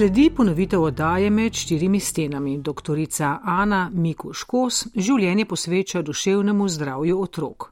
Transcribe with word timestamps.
Sledi 0.00 0.30
ponovitev 0.36 0.82
oddaje 0.82 1.30
med 1.30 1.52
štirimi 1.52 1.98
stenami. 2.00 2.54
Doktorica 2.58 3.34
Ana 3.44 3.90
Mikuškos 3.92 4.78
življenje 4.96 5.44
posveča 5.44 6.00
duševnemu 6.02 6.68
zdravju 6.68 7.18
otrok. 7.20 7.66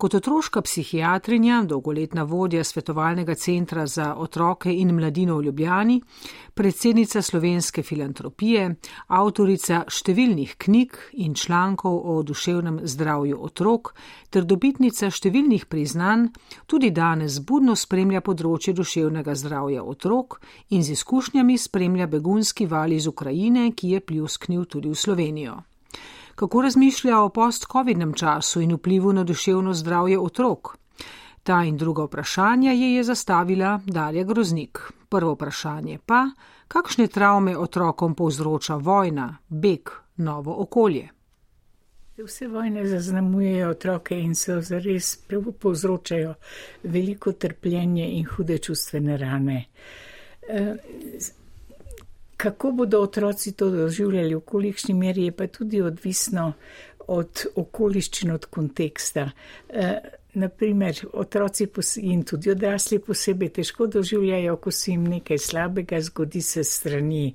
Kot 0.00 0.14
otroška 0.14 0.62
psihiatrinja, 0.64 1.58
dolgoletna 1.68 2.22
vodja 2.24 2.64
svetovalnega 2.64 3.34
centra 3.34 3.82
za 3.86 4.14
otroke 4.16 4.72
in 4.72 4.94
mladino 4.96 5.36
v 5.36 5.44
Ljubljani, 5.44 5.98
predsednica 6.54 7.20
slovenske 7.22 7.82
filantropije, 7.84 8.70
avtorica 9.06 9.82
številnih 9.92 10.56
knjig 10.56 10.96
in 11.20 11.36
člankov 11.36 12.00
o 12.14 12.16
duševnem 12.24 12.80
zdravju 12.88 13.44
otrok 13.44 13.92
ter 14.32 14.48
dobitnica 14.48 15.12
številnih 15.12 15.68
priznanj, 15.68 16.30
tudi 16.64 16.94
danes 16.96 17.36
budno 17.44 17.76
spremlja 17.76 18.24
področje 18.24 18.72
duševnega 18.80 19.36
zdravja 19.36 19.84
otrok 19.84 20.40
in 20.70 20.80
z 20.80 20.96
izkušnjami 20.96 21.60
spremlja 21.60 22.08
begunski 22.08 22.64
val 22.64 22.96
iz 22.96 23.04
Ukrajine, 23.04 23.74
ki 23.76 23.98
je 23.98 24.00
pljusknil 24.00 24.64
tudi 24.64 24.88
v 24.88 24.96
Slovenijo 24.96 25.60
kako 26.40 26.62
razmišlja 26.62 27.18
o 27.20 27.28
post-covidnem 27.28 28.12
času 28.14 28.60
in 28.60 28.72
vplivu 28.74 29.12
na 29.12 29.24
duševno 29.24 29.74
zdravje 29.74 30.18
otrok. 30.18 30.76
Ta 31.42 31.64
in 31.64 31.76
druga 31.76 32.04
vprašanja 32.04 32.72
je 32.72 32.94
je 32.94 33.02
zastavila 33.04 33.80
Darja 33.86 34.24
Groznik. 34.24 34.78
Prvo 35.08 35.34
vprašanje 35.34 35.98
pa, 36.06 36.30
kakšne 36.68 37.06
travme 37.06 37.58
otrokom 37.58 38.14
povzroča 38.14 38.74
vojna, 38.74 39.36
beg, 39.48 39.90
novo 40.16 40.54
okolje. 40.62 41.08
Vse 42.24 42.48
vojne 42.48 42.86
zaznamujejo 42.86 43.70
otroke 43.70 44.20
in 44.20 44.34
so 44.34 44.60
zares 44.60 45.18
povzročajo 45.60 46.34
veliko 46.82 47.32
trpljenje 47.32 48.08
in 48.12 48.24
hude 48.26 48.58
čustvene 48.58 49.16
rane. 49.16 49.64
Eh, 52.40 52.42
Kako 52.42 52.72
bodo 52.72 53.00
otroci 53.00 53.52
to 53.52 53.70
doživljali, 53.70 54.34
v 54.34 54.40
kolikšni 54.40 54.94
meri 54.94 55.24
je 55.24 55.32
pa 55.32 55.46
tudi 55.46 55.80
odvisno 55.82 56.52
od 57.06 57.44
okoliščin, 57.56 58.30
od 58.30 58.46
konteksta. 58.46 59.30
E, 59.68 59.98
naprimer, 60.34 60.94
otroci 61.12 61.66
in 61.96 62.22
tudi 62.24 62.50
odrasli 62.50 62.98
posebej 62.98 63.48
težko 63.48 63.86
doživljajo, 63.86 64.56
ko 64.56 64.70
se 64.70 64.90
jim 64.90 65.04
nekaj 65.04 65.38
slabega 65.38 66.00
zgodi 66.00 66.40
se 66.42 66.64
strani 66.64 67.34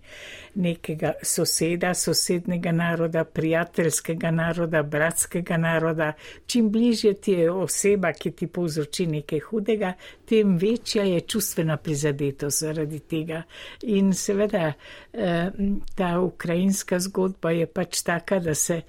nekega 0.56 1.14
soseda, 1.24 1.94
sosednega 1.94 2.72
naroda, 2.72 3.24
prijateljskega 3.24 4.32
naroda, 4.32 4.84
bratskega 4.84 5.58
naroda. 5.58 6.14
Čim 6.46 6.70
bližje 6.72 7.14
ti 7.14 7.32
je 7.32 7.52
oseba, 7.52 8.14
ki 8.14 8.32
ti 8.32 8.48
povzroči 8.48 9.08
nekaj 9.08 9.40
hudega, 9.40 9.94
tem 10.26 10.58
večja 10.58 11.04
je 11.04 11.22
čustvena 11.22 11.78
prizadetost 11.78 12.60
zaradi 12.60 13.00
tega. 13.00 13.44
In 13.82 14.14
seveda 14.14 14.74
eh, 15.14 15.50
ta 15.96 16.20
ukrajinska 16.20 17.00
zgodba 17.00 17.52
je 17.52 17.68
pač 17.68 18.02
taka, 18.02 18.40
da 18.40 18.56
se 18.56 18.82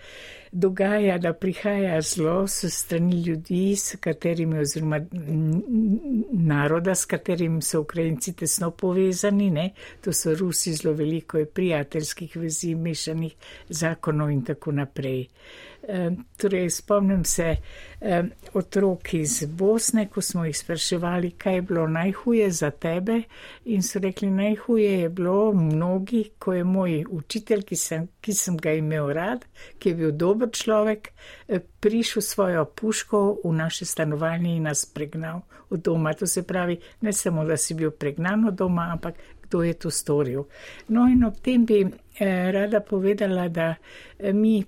dogaja, 0.57 1.19
da 1.19 1.33
prihaja 1.33 2.01
zlo 2.01 2.47
s 2.49 2.65
strani 2.69 3.23
ljudi, 3.23 3.77
s 3.77 3.97
katerimi, 4.01 4.59
oziroma 4.59 5.01
naroda, 6.33 6.95
s 6.95 7.05
katerim 7.05 7.63
so 7.63 7.81
Ukrajinci 7.81 8.33
tesno 8.33 8.71
povezani. 8.71 9.51
Ne? 9.51 9.71
To 10.01 10.13
so 10.13 10.35
Rusi 10.35 10.73
zelo 10.73 10.95
veliko 10.95 11.39
prijateljskih 11.57 12.37
vezi, 12.37 12.75
mešanih 12.75 13.33
zakonov 13.69 14.31
in 14.35 14.45
tako 14.45 14.77
naprej. 14.77 15.25
Torej, 16.37 16.71
spomnim 16.75 17.25
se 17.25 17.57
otrok 18.59 19.13
iz 19.15 19.45
Bosne, 19.47 20.09
ko 20.11 20.21
smo 20.21 20.45
jih 20.45 20.57
spraševali, 20.59 21.31
kaj 21.39 21.55
je 21.55 21.63
bilo 21.63 21.85
najhuje 21.87 22.51
za 22.51 22.71
tebe 22.71 23.21
in 23.65 23.83
so 23.87 24.03
rekli, 24.03 24.31
najhuje 24.31 25.01
je 25.01 25.09
bilo 25.09 25.53
mnogi, 25.55 26.25
ko 26.39 26.57
je 26.57 26.65
moj 26.65 27.05
učitelj, 27.11 27.63
ki 27.63 27.79
sem, 27.79 28.09
ki 28.21 28.35
sem 28.35 28.57
ga 28.59 28.75
imel 28.75 29.13
rad, 29.15 29.47
ki 29.79 29.93
je 29.93 29.95
bil 29.95 30.11
dober 30.13 30.51
človek, 30.51 31.13
prišel 31.81 32.23
svojo 32.23 32.65
puško 32.65 33.23
v 33.45 33.53
naše 33.55 33.87
stanovanje 33.87 34.57
in 34.57 34.67
nas 34.67 34.83
pregnal 34.87 35.45
od 35.71 35.87
doma. 35.87 36.15
To 36.19 36.27
se 36.27 36.43
pravi, 36.43 36.81
ne 37.01 37.13
samo, 37.13 37.45
da 37.45 37.57
si 37.57 37.75
bil 37.75 37.91
pregnan 37.91 38.49
od 38.49 38.55
doma, 38.59 38.91
ampak 38.93 39.15
kdo 39.47 39.63
je 39.63 39.75
to 39.75 39.91
storil. 39.91 40.45
No 40.89 41.07
in 41.09 41.25
ob 41.25 41.41
tem 41.43 41.67
bi 41.67 41.85
eh, 42.19 42.53
rada 42.53 42.81
povedala, 42.81 43.49
da 43.49 43.75
eh, 44.19 44.33
mi 44.33 44.65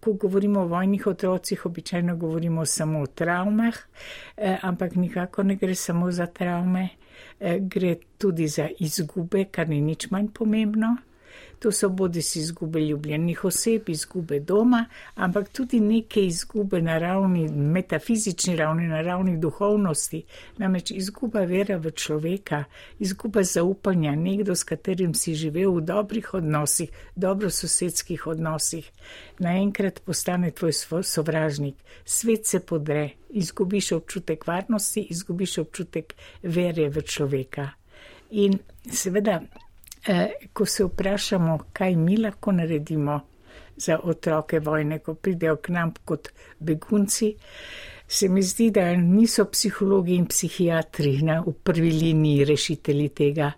ko 0.00 0.12
govorimo 0.12 0.60
o 0.60 0.66
vojnih 0.66 1.06
otrocih, 1.06 1.66
običajno 1.66 2.16
govorimo 2.16 2.66
samo 2.66 3.00
o 3.02 3.06
travmah, 3.06 3.74
eh, 4.36 4.58
ampak 4.62 4.94
nikako 4.94 5.42
ne 5.42 5.56
gre 5.56 5.74
samo 5.74 6.10
za 6.10 6.26
travme, 6.26 6.88
gre 7.60 7.96
tudi 8.18 8.46
za 8.48 8.68
izgube, 8.78 9.44
kar 9.50 9.68
ni 9.68 9.80
nič 9.80 10.10
manj 10.10 10.28
pomembno. 10.34 10.96
To 11.62 11.70
so 11.72 11.88
bodi 11.88 12.22
si 12.22 12.40
izgube 12.40 12.80
ljubljenih 12.80 13.44
oseb, 13.44 13.88
izgube 13.88 14.40
doma, 14.40 14.86
ampak 15.14 15.48
tudi 15.48 15.80
neke 15.80 16.24
izgube 16.26 16.80
na 16.82 16.98
ravni, 16.98 17.48
metafizični 17.48 18.56
ravni, 18.56 18.88
na 18.88 19.00
ravni 19.00 19.36
duhovnosti. 19.38 20.24
Namreč 20.58 20.90
izguba 20.90 21.44
vera 21.46 21.76
v 21.76 21.90
človeka, 21.90 22.64
izguba 22.98 23.42
zaupanja, 23.42 24.16
nekdo, 24.16 24.56
s 24.58 24.66
katerim 24.66 25.14
si 25.14 25.36
živel 25.38 25.76
v 25.76 25.86
dobrih 25.86 26.34
odnosih, 26.34 26.90
dobro 27.14 27.50
sosedskih 27.50 28.26
odnosih, 28.26 28.90
naenkrat 29.38 30.02
postane 30.02 30.50
tvoj 30.50 30.72
sovražnik, 31.02 31.76
svet 32.04 32.46
se 32.46 32.60
podre, 32.60 33.10
izgubiš 33.30 33.92
občutek 33.92 34.46
varnosti, 34.46 35.06
izgubiš 35.10 35.58
občutek 35.58 36.14
vere 36.42 36.88
v 36.88 37.06
človeka. 37.06 37.70
In 38.30 38.58
seveda, 38.90 39.42
ko 40.52 40.66
se 40.66 40.84
vprašamo, 40.84 41.58
kaj 41.72 41.96
mi 41.96 42.16
lahko 42.16 42.52
naredimo 42.52 43.20
za 43.76 43.98
otroke 44.02 44.60
vojne, 44.60 44.98
ko 44.98 45.14
pridejo 45.14 45.56
k 45.56 45.72
nam 45.72 45.92
kot 46.04 46.28
begunci, 46.58 47.34
se 48.12 48.28
mi 48.28 48.42
zdi, 48.42 48.70
da 48.70 48.96
niso 48.96 49.44
psihologi 49.44 50.14
in 50.14 50.26
psihiatri 50.26 51.22
na, 51.24 51.38
v 51.40 51.54
prvi 51.64 51.90
liniji 51.90 52.44
rešitelji 52.44 53.08
tega. 53.08 53.52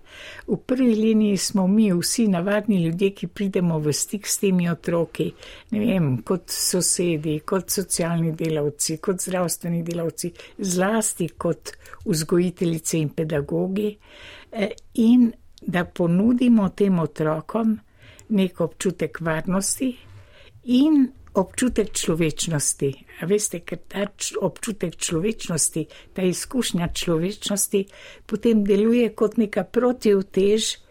V 0.47 0.57
prvi 0.67 0.95
liniji 0.95 1.37
smo 1.37 1.67
mi 1.67 1.89
vsi 1.93 2.29
navadni 2.29 2.85
ljudje, 2.85 3.11
ki 3.11 3.27
pridemo 3.27 3.79
v 3.79 3.93
stik 3.93 4.27
s 4.27 4.39
temi 4.39 4.71
otroki, 4.71 5.33
ne 5.71 5.81
vem, 5.83 6.11
kot 6.23 6.55
sosedi, 6.55 7.41
kot 7.41 7.75
socialni 7.75 8.31
delavci, 8.39 9.01
kot 9.03 9.27
zdravstveni 9.27 9.83
delavci, 9.83 10.31
zlasti 10.59 11.29
kot 11.29 11.75
vzgojiteljice 12.05 12.99
in 12.99 13.09
pedagogi. 13.09 13.97
Eh, 14.53 14.71
in 14.95 15.33
da 15.67 15.85
ponudimo 15.85 16.69
tem 16.69 16.99
otrokom 16.99 17.79
nek 18.29 18.61
občutek 18.61 19.21
varnosti 19.21 19.97
in 20.65 21.09
občutek 21.35 21.91
človečnosti. 21.93 22.91
A 23.21 23.27
veste, 23.27 23.61
ker 23.67 23.79
ta 23.89 24.07
občutek 24.41 24.97
človečnosti, 24.97 25.87
ta 26.15 26.23
izkušnja 26.23 26.89
človečnosti 26.95 27.81
potem 28.27 28.63
deluje 28.65 29.11
kot 29.15 29.37
neka 29.37 29.67
protivtež 29.67 30.84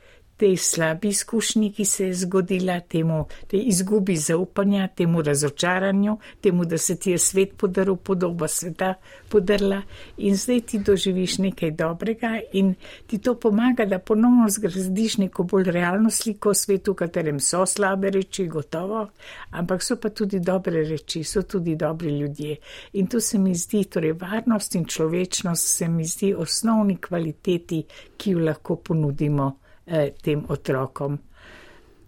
tej 0.44 0.58
slabi 0.58 1.08
izkušnji, 1.08 1.72
ki 1.72 1.86
se 1.86 2.06
je 2.06 2.14
zgodila, 2.14 2.80
temu 2.80 3.26
izgubi 3.52 4.16
zaupanja, 4.18 4.88
temu 4.88 5.22
razočaranju, 5.22 6.18
temu, 6.42 6.66
da 6.66 6.78
se 6.78 6.96
ti 7.00 7.12
je 7.12 7.18
svet 7.18 7.54
podaril, 7.58 7.96
podoba 7.96 8.48
sveta 8.48 8.94
podrla 9.30 9.82
in 10.18 10.36
zdaj 10.36 10.60
ti 10.62 10.80
doživiš 10.80 11.38
nekaj 11.38 11.72
dobrega 11.72 12.34
in 12.54 12.74
ti 13.08 13.18
to 13.18 13.36
pomaga, 13.40 13.86
da 13.86 14.00
ponovno 14.00 14.50
zgradiš 14.50 15.18
neko 15.18 15.44
bolj 15.44 15.72
realno 15.72 16.10
sliko 16.10 16.50
o 16.50 16.54
svetu, 16.54 16.92
v 16.92 16.96
katerem 17.06 17.40
so 17.40 17.66
slabe 17.66 18.12
reči, 18.12 18.48
gotovo, 18.48 19.08
ampak 19.52 19.84
so 19.84 19.96
pa 19.96 20.10
tudi 20.10 20.44
dobre 20.44 20.84
reči, 20.90 21.24
so 21.24 21.42
tudi 21.42 21.76
dobri 21.76 22.18
ljudje. 22.20 22.58
In 22.94 23.08
to 23.08 23.22
se 23.22 23.40
mi 23.40 23.56
zdi, 23.56 23.86
torej 23.86 24.12
varnost 24.20 24.76
in 24.76 24.86
človečnost 24.86 25.76
se 25.78 25.88
mi 25.88 26.04
zdi 26.06 26.34
osnovni 26.34 26.98
kvaliteti, 26.98 27.86
ki 28.18 28.32
jo 28.32 28.40
lahko 28.40 28.76
ponudimo. 28.76 29.63
Eh, 29.86 30.14
tem 30.22 30.46
otrokom. 30.48 31.18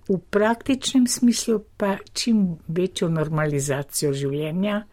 V 0.07 0.17
praktičnem 0.29 1.07
smislu 1.07 1.59
pa 1.77 1.97
čim 2.13 2.55
večjo 2.67 3.09
normalizacijo 3.09 4.13
življenja, 4.13 4.83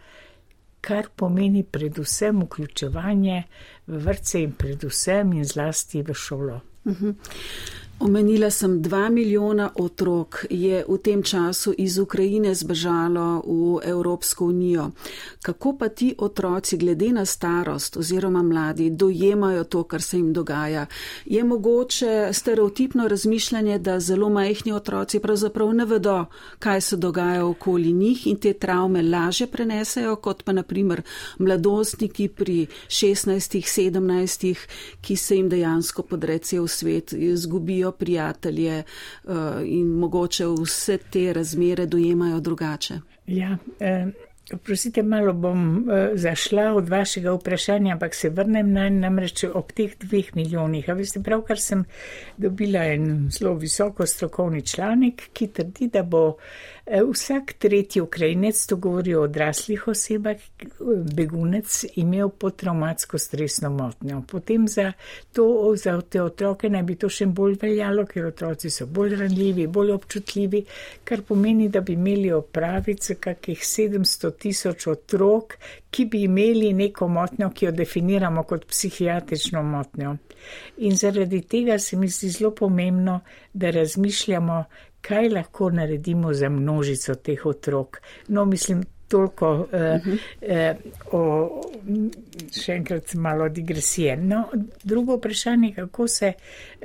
kar 0.83 1.13
pomeni 1.17 1.63
predvsem 1.63 2.41
vključevanje 2.43 3.43
v 3.87 4.01
vrtce 4.03 4.43
in 4.43 4.57
predvsem 4.59 5.33
in 5.37 5.45
zlasti 5.45 6.03
v 6.03 6.15
šolo. 6.15 6.61
Uh 6.85 6.93
mhm. 6.93 7.09
-huh. 7.09 7.15
Omenila 8.03 8.51
sem, 8.51 8.83
dva 8.83 9.09
milijona 9.09 9.71
otrok 9.75 10.47
je 10.51 10.85
v 10.89 10.99
tem 10.99 11.23
času 11.23 11.71
iz 11.79 11.99
Ukrajine 11.99 12.51
zbežalo 12.55 13.43
v 13.47 13.79
Evropsko 13.87 14.45
unijo. 14.51 14.91
Kako 15.43 15.79
pa 15.79 15.89
ti 15.89 16.15
otroci, 16.19 16.77
glede 16.77 17.13
na 17.13 17.25
starost 17.25 17.97
oziroma 17.97 18.43
mladi, 18.43 18.91
dojemajo 18.91 19.65
to, 19.65 19.83
kar 19.85 20.03
se 20.03 20.17
jim 20.17 20.33
dogaja? 20.33 20.87
Je 21.25 21.45
mogoče 21.45 22.29
stereotipno 22.33 23.09
razmišljanje, 23.09 23.79
da 23.79 24.01
zelo 24.01 24.29
majhni 24.29 24.73
otroci 24.73 25.21
pravzaprav 25.21 25.73
ne 25.75 25.85
vedo, 25.85 26.25
kaj 26.59 26.81
se 26.81 26.97
dogaja 26.97 27.47
okoli 27.47 27.93
njih 27.93 28.27
in 28.27 28.37
te 28.37 28.53
travme 28.53 29.03
laže 29.03 29.47
prenesejo, 29.47 30.17
kot 30.17 30.43
pa 30.43 30.53
naprimer 30.53 31.03
mladostniki 31.39 32.29
pri 32.29 32.67
16-17, 32.89 34.57
ki 35.01 35.17
se 35.17 35.37
jim 35.37 35.49
dejansko 35.49 36.03
podrecijo 36.03 36.63
v 36.63 36.69
svet, 36.69 37.13
izgubijo 37.13 37.92
prijatelje 37.93 38.83
uh, 38.83 39.35
in 39.65 39.87
mogoče 39.87 40.47
vse 40.47 40.99
te 41.11 41.33
razmere 41.33 41.87
dojemajo 41.87 42.41
drugače. 42.41 43.01
Ja, 43.27 43.57
eh, 43.81 44.07
Prosite, 44.65 45.03
malo 45.03 45.33
bom 45.33 45.77
uh, 45.77 45.95
zašla 46.15 46.73
od 46.75 46.89
vašega 46.89 47.33
vprašanja, 47.33 47.93
ampak 47.93 48.15
se 48.15 48.31
vrnem 48.31 48.73
na 48.73 48.89
namreč 48.91 49.45
ob 49.45 49.71
teh 49.73 49.95
dveh 49.99 50.35
milijonih. 50.35 50.89
A 50.91 50.97
veste, 50.99 51.23
pravkar 51.23 51.61
sem 51.61 51.85
dobila 52.37 52.83
en 52.85 53.31
zelo 53.31 53.55
visoko 53.55 54.07
strokovni 54.07 54.63
članek, 54.67 55.29
ki 55.33 55.47
trdi, 55.47 55.89
da 55.89 56.03
bo 56.03 56.37
vsak 56.87 57.53
tretji 57.59 58.03
ukrajinec, 58.03 58.67
to 58.67 58.77
govori 58.77 59.15
o 59.15 59.23
odraslih 59.23 59.89
osebah, 59.89 60.37
begunec, 61.15 61.85
imel 61.95 62.29
potraumatsko 62.29 63.19
stresno 63.19 63.71
motnjo. 63.71 64.23
Potem 64.31 64.69
za, 64.69 64.93
to, 65.33 65.75
za 65.77 66.01
te 66.01 66.23
otroke 66.23 66.71
naj 66.71 66.83
bi 66.83 66.97
to 66.99 67.09
še 67.09 67.27
bolj 67.27 67.57
veljalo, 67.63 68.07
ker 68.07 68.27
otroci 68.27 68.71
so 68.71 68.87
bolj 68.87 69.17
ranljivi, 69.21 69.67
bolj 69.67 69.95
občutljivi, 69.95 70.65
kar 71.05 71.23
pomeni, 71.29 71.69
da 71.69 71.81
bi 71.81 71.95
imeli 71.95 72.33
opraviti 72.33 73.15
kakih 73.15 73.63
700 73.63 74.35
tisoč 74.39 74.87
otrok, 74.91 75.57
ki 75.91 76.07
bi 76.11 76.27
imeli 76.27 76.73
neko 76.73 77.09
motnjo, 77.09 77.51
ki 77.55 77.67
jo 77.67 77.73
definiramo 77.79 78.43
kot 78.43 78.67
psihiatrično 78.67 79.63
motnjo. 79.63 80.17
In 80.83 80.97
zaradi 80.97 81.43
tega 81.47 81.79
se 81.79 81.97
mi 81.97 82.09
zdi 82.09 82.31
zelo 82.31 82.51
pomembno, 82.51 83.21
da 83.53 83.71
razmišljamo, 83.71 84.65
kaj 85.03 85.29
lahko 85.29 85.71
naredimo 85.71 86.33
za 86.35 86.49
množico 86.49 87.15
teh 87.15 87.47
otrok. 87.47 88.01
No, 88.29 88.45
mislim, 88.45 88.85
toliko 89.13 89.53
uh, 89.53 89.63
uh 89.63 89.69
-huh. 89.73 90.77
uh, 91.13 91.21
o, 91.21 91.61
še 92.63 92.73
enkrat 92.73 93.15
malo 93.15 93.49
digresije. 93.49 94.17
No, 94.17 94.45
drugo 94.85 95.17
vprašanje, 95.17 95.73
kako 95.77 96.09
se 96.09 96.33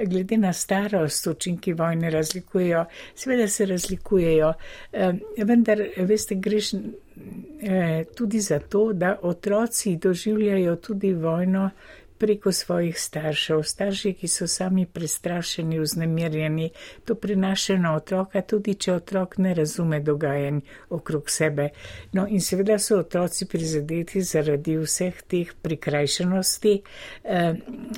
glede 0.06 0.38
na 0.38 0.54
starost 0.54 1.28
učinki 1.28 1.74
vojne 1.74 2.10
razlikujejo, 2.10 2.86
seveda 3.16 3.48
se 3.48 3.66
razlikujejo, 3.66 4.50
uh, 4.50 5.00
vendar, 5.48 5.84
veste, 5.98 6.36
greš 6.36 6.74
uh, 6.74 6.82
tudi 8.16 8.40
zato, 8.40 8.94
da 8.94 9.20
otroci 9.22 9.96
doživljajo 9.96 10.76
tudi 10.76 11.14
vojno 11.14 11.70
preko 12.20 12.52
svojih 12.52 13.00
staršev. 13.00 13.64
Starši, 13.64 14.14
ki 14.14 14.28
so 14.28 14.48
sami 14.48 14.86
prestrašeni, 14.86 15.80
vznemirjeni, 15.80 16.70
to 17.06 17.16
prinašajo 17.16 17.80
na 17.80 17.96
otroka, 17.96 18.42
tudi 18.42 18.76
če 18.76 18.94
otrok 18.94 19.38
ne 19.38 19.54
razume 19.54 20.00
dogajanj 20.00 20.60
okrog 20.90 21.30
sebe. 21.30 21.70
No 22.14 22.28
in 22.28 22.42
seveda 22.42 22.80
so 22.80 23.00
otroci 23.00 23.46
prizadeti 23.46 24.22
zaradi 24.22 24.78
vseh 24.78 25.22
teh 25.28 25.54
prikrajšanosti, 25.62 26.82
eh, 27.24 27.54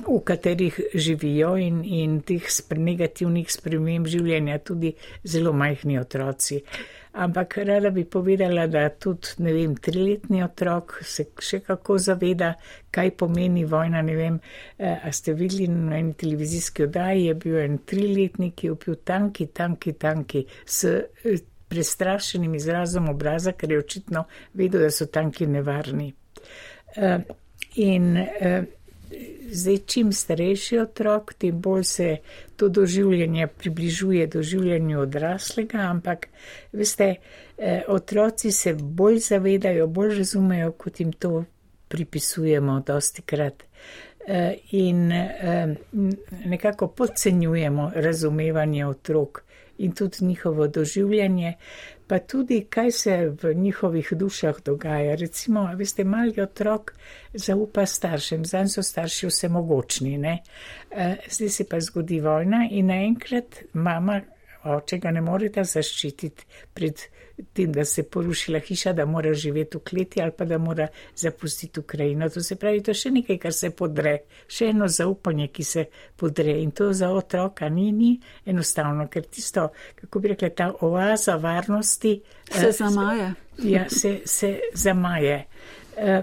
v 0.06 0.20
katerih 0.24 0.80
živijo 0.94 1.56
in, 1.56 1.84
in 1.84 2.20
teh 2.20 2.48
negativnih 2.76 3.50
sprememb 3.50 4.06
življenja, 4.06 4.58
tudi 4.58 4.94
zelo 5.24 5.52
majhni 5.52 5.98
otroci. 5.98 6.62
Ampak 7.12 7.56
rada 7.58 7.90
bi 7.90 8.04
povedala, 8.04 8.66
da 8.66 8.88
tudi, 8.88 9.28
ne 9.38 9.52
vem, 9.52 9.74
triletni 9.76 10.44
otrok 10.44 11.00
se 11.02 11.24
še 11.42 11.58
kako 11.66 11.96
zaveda, 11.98 12.52
kaj 12.94 13.10
pomeni 13.18 13.64
vojna. 13.66 14.02
Ne 14.06 14.14
vem, 14.16 14.38
eh, 14.78 15.00
a 15.02 15.10
ste 15.12 15.34
videli 15.34 15.66
na 15.68 15.98
eni 15.98 16.14
televizijski 16.14 16.86
oddaji, 16.86 17.24
je 17.26 17.34
bil 17.34 17.58
en 17.58 17.78
triletnik, 17.78 18.54
ki 18.54 18.66
je 18.66 18.76
upil 18.76 19.00
tanki, 19.04 19.46
tanki, 19.46 19.92
tanki 19.92 20.44
s 20.64 20.84
eh, 20.84 21.42
prestrašenim 21.70 22.54
izrazom 22.54 23.08
obraza, 23.08 23.52
ker 23.52 23.72
je 23.72 23.78
očitno 23.78 24.24
vedel, 24.54 24.86
da 24.86 24.90
so 24.94 25.06
tanki 25.06 25.46
nevarni. 25.50 26.12
Eh, 26.96 27.18
in 27.74 28.12
Zdaj, 29.52 29.78
čim 29.86 30.12
starejši 30.12 30.78
otrok, 30.78 31.34
tem 31.34 31.60
bolj 31.60 31.84
se 31.84 32.16
to 32.56 32.68
doživljanje 32.68 33.46
približuje 33.46 34.26
doživljanju 34.26 35.00
odraslega, 35.00 35.78
ampak, 35.78 36.28
veste, 36.72 37.14
eh, 37.58 37.82
otroci 37.88 38.52
se 38.52 38.74
bolj 38.74 39.18
zavedajo, 39.18 39.86
bolj 39.86 40.18
razumejo, 40.18 40.72
kot 40.72 41.00
jim 41.00 41.12
to 41.12 41.44
pripisujemo 41.88 42.80
dosti 42.86 43.22
krat. 43.22 43.64
Eh, 44.26 44.54
in 44.70 45.12
eh, 45.12 45.74
nekako 46.44 46.88
podcenjujemo 46.88 47.90
razumevanje 47.94 48.86
otrok 48.86 49.42
in 49.80 49.92
tudi 49.96 50.24
njihovo 50.24 50.66
doživljanje, 50.68 51.54
pa 52.06 52.18
tudi 52.18 52.64
kaj 52.70 52.90
se 52.90 53.16
v 53.42 53.54
njihovih 53.54 54.12
dušah 54.12 54.62
dogaja. 54.64 55.14
Recimo, 55.14 55.68
veste, 55.76 56.04
mali 56.04 56.42
otrok 56.42 56.92
zaupa 57.34 57.86
staršem, 57.86 58.44
zdaj 58.44 58.68
so 58.68 58.82
starši 58.82 59.30
vse 59.30 59.48
mogočni, 59.48 60.18
ne? 60.18 60.38
Eh, 60.90 61.16
zdaj 61.30 61.48
se 61.48 61.68
pa 61.68 61.80
zgodi 61.80 62.20
vojna 62.20 62.66
in 62.70 62.86
naenkrat 62.86 63.62
mama 63.72 64.20
oče 64.64 64.98
ga 64.98 65.10
ne 65.10 65.20
morete 65.20 65.64
zaščititi 65.64 66.46
pred 66.74 67.06
tem, 67.52 67.72
da 67.72 67.84
se 67.84 68.02
porušila 68.02 68.58
hiša, 68.58 68.92
da 68.92 69.06
mora 69.06 69.34
živeti 69.34 69.78
v 69.78 69.80
kleti 69.80 70.22
ali 70.22 70.32
pa 70.36 70.44
da 70.44 70.58
mora 70.58 70.88
zapustiti 71.16 71.80
Ukrajino. 71.80 72.28
To 72.28 72.42
se 72.42 72.56
pravi, 72.56 72.82
to 72.82 72.90
je 72.90 72.94
še 72.94 73.10
nekaj, 73.10 73.38
kar 73.38 73.52
se 73.52 73.70
podre, 73.70 74.16
še 74.48 74.70
eno 74.74 74.88
zaupanje, 74.88 75.48
ki 75.48 75.64
se 75.64 75.84
podre 76.16 76.56
in 76.62 76.70
to 76.70 76.92
za 76.92 77.10
otroka 77.10 77.68
ni, 77.68 77.90
ni 77.92 78.10
enostavno, 78.46 79.08
ker 79.08 79.26
tisto, 79.26 79.68
kako 80.00 80.20
bi 80.20 80.34
rekla, 80.34 80.50
ta 80.50 80.70
oaza 80.80 81.36
varnosti 81.36 82.20
se 82.50 82.68
uh, 82.68 82.74
zamaje. 82.74 83.32
Ja, 83.64 83.88
se, 83.88 84.20
se 84.24 84.54
zamaje. 84.74 85.44
Uh, 85.96 86.22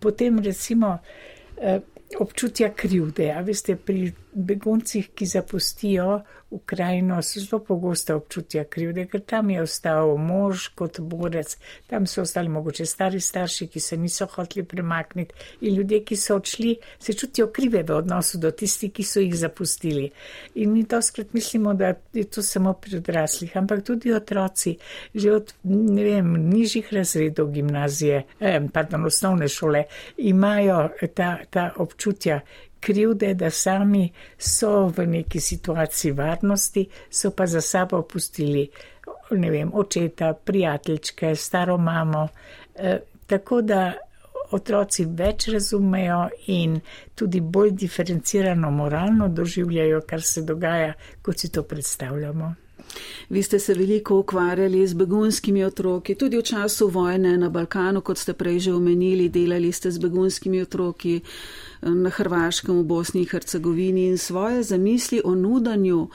potem 0.00 0.38
recimo 0.38 0.98
uh, 0.98 1.80
občutja 2.20 2.70
krivde, 2.76 3.32
a 3.32 3.40
veste, 3.40 3.76
pri 3.76 4.12
beguncih, 4.36 5.08
ki 5.14 5.26
zapustijo 5.26 6.20
Ukrajino, 6.50 7.22
so 7.22 7.40
zelo 7.40 7.58
pogosto 7.64 8.16
občutja 8.16 8.64
krivde, 8.64 9.06
ker 9.10 9.20
tam 9.26 9.50
je 9.50 9.62
ostal 9.62 10.12
mož 10.20 10.68
kot 10.78 11.00
borec, 11.00 11.56
tam 11.90 12.06
so 12.06 12.22
ostali 12.22 12.48
mogoče 12.48 12.86
stari 12.86 13.20
starši, 13.20 13.66
ki 13.66 13.80
se 13.80 13.96
niso 13.96 14.26
hoteli 14.30 14.64
premakniti 14.64 15.34
in 15.60 15.74
ljudje, 15.74 16.02
ki 16.04 16.16
so 16.16 16.36
odšli, 16.36 16.76
se 16.98 17.12
čutijo 17.12 17.48
krive 17.52 17.82
v 17.82 17.96
odnosu 17.96 18.38
do 18.38 18.50
tistih, 18.50 18.92
ki 18.92 19.02
so 19.02 19.20
jih 19.20 19.34
zapustili. 19.34 20.10
In 20.54 20.72
mi 20.72 20.84
to 20.84 21.02
skrat 21.02 21.32
mislimo, 21.32 21.74
da 21.74 21.94
je 22.12 22.24
to 22.24 22.42
samo 22.42 22.72
pri 22.72 23.00
odraslih, 23.00 23.56
ampak 23.56 23.82
tudi 23.84 24.12
otroci, 24.14 24.76
že 25.14 25.32
od, 25.32 25.54
ne 25.64 26.04
vem, 26.04 26.30
nižjih 26.50 26.92
razredov 26.92 27.50
gimnazije, 27.50 28.22
eh, 28.40 28.60
pardon, 28.72 29.04
osnovne 29.04 29.48
šole, 29.48 29.84
imajo 30.16 30.88
ta, 31.14 31.38
ta 31.50 31.72
občutja 31.76 32.40
krivde, 32.86 33.34
da 33.34 33.50
sami 33.50 34.04
so 34.38 34.86
v 34.96 35.06
neki 35.06 35.40
situaciji 35.40 36.12
varnosti, 36.12 36.86
so 37.10 37.32
pa 37.34 37.46
za 37.46 37.60
sabo 37.60 38.02
pustili, 38.02 38.68
ne 39.30 39.50
vem, 39.50 39.70
očeta, 39.74 40.32
prijateljčke, 40.34 41.34
staro 41.36 41.78
mamo. 41.78 42.28
E, 42.74 42.98
tako 43.26 43.62
da 43.62 43.80
otroci 44.54 45.06
več 45.18 45.48
razumejo 45.50 46.20
in 46.54 46.78
tudi 47.14 47.40
bolj 47.40 47.72
diferencirano 47.82 48.70
moralno 48.70 49.28
doživljajo, 49.28 50.04
kar 50.06 50.22
se 50.22 50.42
dogaja, 50.46 50.94
kot 51.22 51.42
si 51.42 51.50
to 51.52 51.62
predstavljamo. 51.62 52.54
Vi 53.28 53.42
ste 53.42 53.58
se 53.58 53.74
veliko 53.74 54.20
ukvarjali 54.22 54.86
z 54.86 54.94
begunskimi 54.94 55.64
otroki, 55.64 56.14
tudi 56.14 56.38
v 56.38 56.42
času 56.42 56.88
vojne 56.88 57.34
na 57.38 57.50
Balkanu, 57.50 58.00
kot 58.00 58.18
ste 58.18 58.32
prej 58.32 58.60
že 58.68 58.74
omenili, 58.74 59.28
delali 59.28 59.72
ste 59.72 59.90
z 59.90 59.98
begunskimi 59.98 60.62
otroki 60.62 61.20
na 61.82 62.10
Hrvaškem, 62.10 62.78
v 62.80 62.84
Bosni 62.84 63.20
in 63.20 63.28
Hercegovini 63.28 64.06
in 64.08 64.18
svoje 64.18 64.62
zamisli 64.62 65.20
o 65.24 65.34
nudanju 65.34 66.08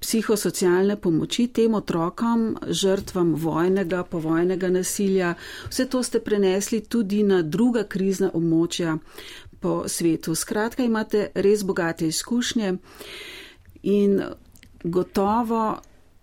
psihosocialne 0.00 0.96
pomoči 0.96 1.46
tem 1.46 1.74
otrokom, 1.74 2.56
žrtvam 2.68 3.34
vojnega, 3.34 4.04
povojnega 4.04 4.70
nasilja. 4.70 5.34
Vse 5.70 5.86
to 5.86 6.02
ste 6.02 6.20
prenesli 6.20 6.80
tudi 6.80 7.22
na 7.22 7.42
druga 7.42 7.84
krizna 7.84 8.30
območja 8.34 8.98
po 9.60 9.84
svetu. 9.86 10.34
Skratka, 10.34 10.82
imate 10.82 11.30
res 11.34 11.62
bogate 11.62 12.06
izkušnje 12.08 12.74
in 13.82 14.20
gotovo 14.84 15.78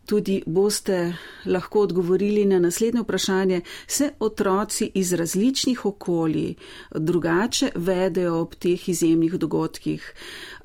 tudi 0.10 0.44
boste 0.46 1.14
lahko 1.46 1.82
odgovorili 1.86 2.46
na 2.46 2.60
naslednje 2.60 3.02
vprašanje. 3.02 3.62
Se 3.88 4.10
otroci 4.20 4.92
iz 4.94 5.14
različnih 5.14 5.86
okolij 5.86 6.54
drugače 6.96 7.70
vedejo 7.76 8.40
ob 8.42 8.56
teh 8.56 8.90
izjemnih 8.90 9.34
dogodkih, 9.34 10.14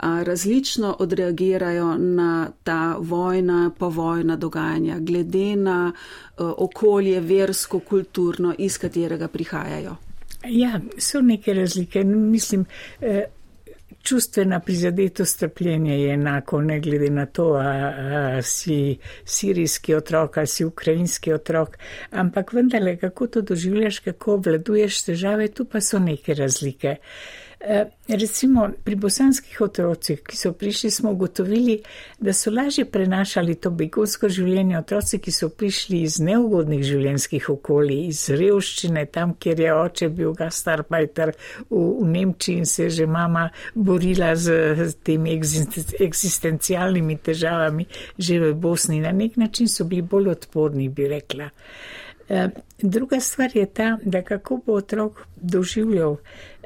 različno 0.00 0.96
odreagirajo 0.98 1.98
na 1.98 2.50
ta 2.62 2.96
vojna, 2.98 3.70
povojna 3.78 4.36
dogajanja, 4.36 4.98
glede 5.00 5.56
na 5.56 5.92
okolje 6.38 7.20
versko, 7.20 7.80
kulturno, 7.80 8.54
iz 8.58 8.78
katerega 8.78 9.28
prihajajo? 9.28 9.96
Ja, 10.48 10.80
so 10.98 11.20
neke 11.20 11.54
razlike. 11.54 12.04
Mislim, 12.04 12.64
eh, 13.00 13.24
čustvena 14.04 14.60
prizadetost 14.60 15.38
trpljenja 15.38 15.94
je 15.94 16.14
enako, 16.14 16.60
ne 16.60 16.80
glede 16.80 17.10
na 17.10 17.26
to, 17.26 17.52
a, 17.54 17.92
a 18.38 18.42
si 18.42 18.98
sirijski 19.24 19.94
otrok 19.94 20.36
ali 20.36 20.46
si 20.46 20.64
ukrajinski 20.64 21.32
otrok, 21.32 21.78
ampak 22.10 22.52
vendarle, 22.52 22.96
kako 22.96 23.26
to 23.26 23.40
doživljaš, 23.40 23.98
kako 23.98 24.34
obvladuješ 24.34 25.02
težave, 25.02 25.48
tu 25.48 25.64
pa 25.64 25.80
so 25.80 25.98
neke 25.98 26.34
razlike. 26.34 26.88
Eh, 26.88 27.43
recimo 28.08 28.68
pri 28.84 28.96
bosanskih 28.96 29.60
otrocih, 29.60 30.20
ki 30.22 30.36
so 30.36 30.52
prišli, 30.52 30.90
smo 30.90 31.10
ugotovili, 31.10 31.78
da 32.18 32.32
so 32.32 32.50
lažje 32.50 32.84
prenašali 32.84 33.54
to 33.54 33.70
begunsko 33.70 34.28
življenje 34.28 34.78
otroci, 34.78 35.18
ki 35.18 35.32
so 35.32 35.48
prišli 35.48 36.02
iz 36.04 36.18
neugodnih 36.20 36.84
življenjskih 36.84 37.48
okolij, 37.56 38.06
iz 38.08 38.28
revščine, 38.28 39.06
tam, 39.06 39.34
kjer 39.40 39.64
je 39.64 39.74
oče 39.74 40.10
bil 40.12 40.36
gastarpajter 40.36 41.34
v, 41.70 41.80
v 41.80 42.08
Nemčiji 42.12 42.60
in 42.60 42.68
se 42.68 42.84
je 42.84 42.90
že 43.00 43.06
mama 43.06 43.48
borila 43.74 44.34
z, 44.36 44.74
z 44.84 45.00
temi 45.04 45.34
eksistencialnimi 46.00 47.16
težavami 47.16 47.88
že 48.18 48.40
v 48.40 48.54
Bosni. 48.54 49.00
Na 49.00 49.12
nek 49.12 49.36
način 49.36 49.68
so 49.68 49.84
bili 49.88 50.02
bolj 50.02 50.34
odporni, 50.36 50.88
bi 50.88 51.08
rekla. 51.08 51.50
Eh, 52.28 52.48
druga 52.78 53.20
stvar 53.20 53.50
je 53.56 53.66
ta, 53.66 53.98
da 54.02 54.22
kako 54.22 54.60
bo 54.66 54.72
otrok 54.72 55.26
doživljal 55.36 56.16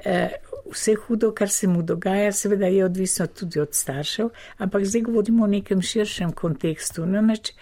eh, 0.04 0.28
vse 0.72 0.94
hudo, 0.94 1.32
kar 1.34 1.50
se 1.50 1.66
mu 1.66 1.82
dogaja, 1.82 2.32
seveda 2.32 2.66
je 2.66 2.84
odvisno 2.84 3.26
tudi 3.26 3.60
od 3.60 3.74
staršev, 3.74 4.28
ampak 4.58 4.84
zdaj 4.84 5.02
govorimo 5.02 5.44
o 5.44 5.46
nekem 5.46 5.82
širšem 5.82 6.32
kontekstu. 6.32 7.06
Namreč 7.06 7.52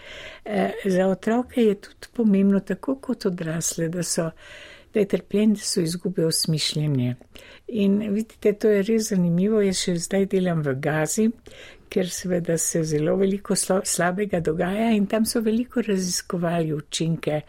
eh, 0.45 0.73
za 0.85 1.07
otroke 1.07 1.63
je 1.63 1.75
tudi 1.75 2.13
pomembno, 2.13 2.61
tako 2.61 2.97
kot 2.97 3.27
odrasle, 3.27 3.89
da 3.89 4.03
so. 4.03 4.31
Da 4.95 5.01
je 5.01 5.09
trpljenje, 5.09 5.55
da 5.55 5.61
so 5.61 5.81
izgube 5.81 6.25
osmišljenje. 6.25 7.15
In 7.69 7.99
vidite, 8.15 8.53
to 8.53 8.71
je 8.71 8.83
res 8.83 9.11
zanimivo. 9.11 9.61
Jaz 9.61 9.83
še 9.83 9.97
zdaj 10.01 10.25
delam 10.33 10.63
v 10.65 10.73
Gazi, 10.81 11.27
ker 11.93 12.09
seveda 12.09 12.57
se 12.59 12.81
zelo 12.85 13.17
veliko 13.21 13.57
slabega 13.57 14.41
dogaja 14.41 14.95
in 14.97 15.05
tam 15.07 15.27
so 15.29 15.43
veliko 15.45 15.83
raziskovali 15.85 16.73
učinke 16.73 17.43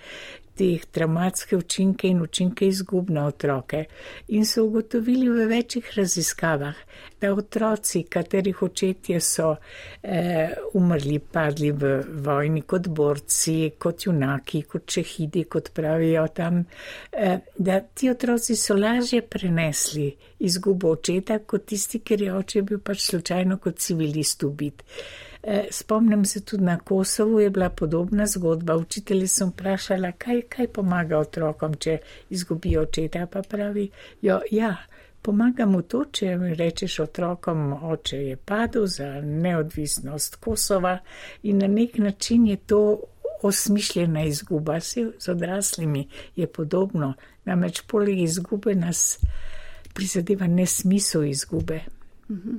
teh 0.58 0.86
traumatske 0.92 1.58
učinke 1.58 2.08
in 2.08 2.22
učinke 2.22 2.68
izgub 2.68 3.10
na 3.10 3.26
otroke. 3.28 3.84
In 4.28 4.46
so 4.46 4.66
ugotovili 4.66 5.30
v 5.30 5.46
večjih 5.50 5.92
raziskavah, 5.96 6.76
da 7.22 7.34
otroci, 7.34 8.04
katerih 8.04 8.62
očetje 8.62 9.20
so 9.22 9.56
eh, 10.04 10.56
umrli, 10.74 11.20
padli 11.20 11.72
v 11.72 11.94
vojni 12.26 12.62
kot 12.62 12.88
borci, 12.88 13.72
kot 13.80 14.06
junaki, 14.06 14.62
kot 14.62 14.86
čehidi, 14.86 15.44
kot 15.44 15.72
pravijo 15.74 16.28
tam, 16.28 16.64
eh, 17.12 17.40
da 17.58 17.80
ti 17.80 18.10
otroci 18.10 18.56
so 18.56 18.76
lažje 18.76 19.22
prenesli 19.22 20.12
izgubo 20.40 20.92
očeta 20.98 21.40
kot 21.40 21.66
tisti, 21.66 22.00
ker 22.00 22.22
je 22.22 22.34
oče 22.34 22.62
bil 22.62 22.80
pač 22.80 23.10
slučajno 23.10 23.58
kot 23.58 23.80
civilist 23.80 24.44
ubit. 24.44 24.84
Eh, 24.84 25.27
spomnim 25.72 26.26
se 26.26 26.42
tudi 26.42 26.64
na 26.64 26.78
Kosovu, 26.80 27.40
je 27.40 27.50
bila 27.50 27.70
podobna 27.70 28.26
zgodba. 28.28 28.76
Učitelji 28.76 29.28
so 29.28 29.48
vprašali, 29.48 30.12
kaj, 30.18 30.42
kaj 30.42 30.68
pomaga 30.68 31.20
otrokom, 31.20 31.74
če 31.74 31.98
izgubijo 32.30 32.82
očeta. 32.82 33.26
Pa 33.26 33.42
pravi, 33.42 33.90
jo, 34.22 34.40
ja, 34.52 34.76
pomaga 35.22 35.66
mu 35.66 35.82
to, 35.82 36.06
če 36.12 36.38
rečeš 36.58 37.00
otrokom, 37.00 37.74
oče 37.84 38.18
je 38.18 38.36
padel 38.36 38.86
za 38.88 39.22
neodvisnost 39.22 40.36
Kosova 40.36 40.98
in 41.44 41.58
na 41.58 41.68
nek 41.68 41.98
način 41.98 42.48
je 42.48 42.58
to 42.58 42.82
osmišljena 43.42 44.24
izguba. 44.24 44.78
Vse 44.78 45.12
z 45.20 45.30
odraslimi 45.30 46.08
je 46.36 46.48
podobno. 46.48 47.14
Namreč 47.46 47.82
poleg 47.88 48.20
izgube 48.20 48.76
nas 48.76 49.20
prizadeva 49.94 50.48
nesmisel 50.48 51.24
izgube. 51.24 51.80
Mhm. 52.30 52.58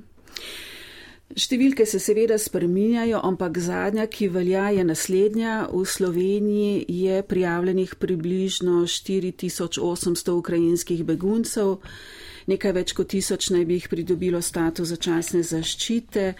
Številke 1.36 1.84
se 1.84 1.98
seveda 2.00 2.38
spreminjajo, 2.40 3.18
ampak 3.20 3.58
zadnja, 3.60 4.06
ki 4.08 4.30
velja, 4.32 4.70
je 4.72 4.84
naslednja. 4.88 5.68
V 5.68 5.84
Sloveniji 5.84 6.86
je 6.88 7.20
prijavljenih 7.22 7.94
približno 8.00 8.86
4800 8.88 10.32
ukrajinskih 10.32 11.04
beguncev, 11.04 11.84
nekaj 12.48 12.72
več 12.72 12.94
kot 12.96 13.12
tisoč 13.12 13.50
naj 13.52 13.66
bi 13.68 13.76
jih 13.76 13.90
pridobilo 13.92 14.40
status 14.40 14.88
začasne 14.88 15.42
zaščite. 15.44 16.32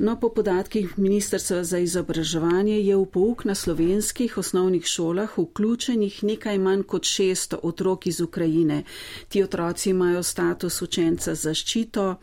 No, 0.00 0.16
po 0.16 0.32
podatkih 0.32 0.96
Ministrstva 0.96 1.60
za 1.68 1.78
izobraževanje 1.84 2.80
je 2.80 2.96
v 2.96 3.04
pouk 3.12 3.44
na 3.44 3.52
slovenskih 3.54 4.38
osnovnih 4.40 4.88
šolah 4.88 5.36
vključenih 5.36 6.22
nekaj 6.24 6.58
manj 6.58 6.88
kot 6.88 7.04
600 7.04 7.60
otrok 7.62 8.08
iz 8.08 8.24
Ukrajine. 8.24 8.82
Ti 9.28 9.44
otroci 9.44 9.90
imajo 9.92 10.24
status 10.24 10.82
učenca 10.82 11.36
zaščito. 11.36 12.14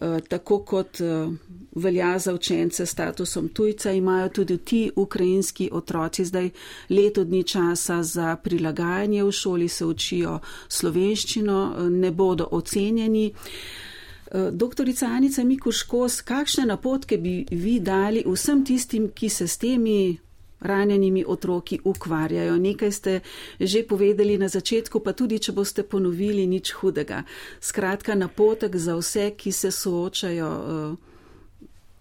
Eh, 0.00 0.20
tako 0.28 0.58
kot 0.58 1.00
eh, 1.00 1.28
velja 1.74 2.18
za 2.18 2.34
učence 2.34 2.86
s 2.86 2.90
statusom 2.90 3.48
tujca, 3.48 3.92
imajo 3.92 4.28
tudi 4.28 4.58
ti 4.58 4.90
ukrajinski 4.96 5.70
otroci 5.72 6.24
zdaj 6.24 6.50
leto 6.88 7.24
dni 7.24 7.42
časa 7.42 8.02
za 8.02 8.36
prilagajanje 8.36 9.24
v 9.24 9.32
šoli, 9.32 9.68
se 9.68 9.86
učijo 9.86 10.38
slovenščino, 10.68 11.74
eh, 11.78 11.90
ne 11.90 12.10
bodo 12.10 12.48
ocenjeni. 12.50 13.32
Doktorica 14.52 15.06
Anica 15.06 15.44
Mikuškos, 15.44 16.20
kakšne 16.20 16.66
napotke 16.66 17.16
bi 17.18 17.46
vi 17.50 17.80
dali 17.80 18.24
vsem 18.26 18.64
tistim, 18.64 19.08
ki 19.14 19.28
se 19.28 19.48
s 19.48 19.56
temi 19.56 20.18
ranjenimi 20.60 21.24
otroki 21.26 21.80
ukvarjajo. 21.84 22.56
Nekaj 22.56 22.92
ste 22.92 23.20
že 23.60 23.82
povedali 23.86 24.38
na 24.38 24.48
začetku, 24.48 25.00
pa 25.00 25.12
tudi, 25.12 25.38
če 25.38 25.52
boste 25.52 25.82
ponovili, 25.82 26.46
nič 26.46 26.72
hudega. 26.72 27.22
Skratka, 27.60 28.14
napotek 28.14 28.76
za 28.76 28.96
vse, 28.96 29.30
ki 29.36 29.52
se 29.52 29.70
soočajo. 29.70 30.48
Uh, 30.48 31.08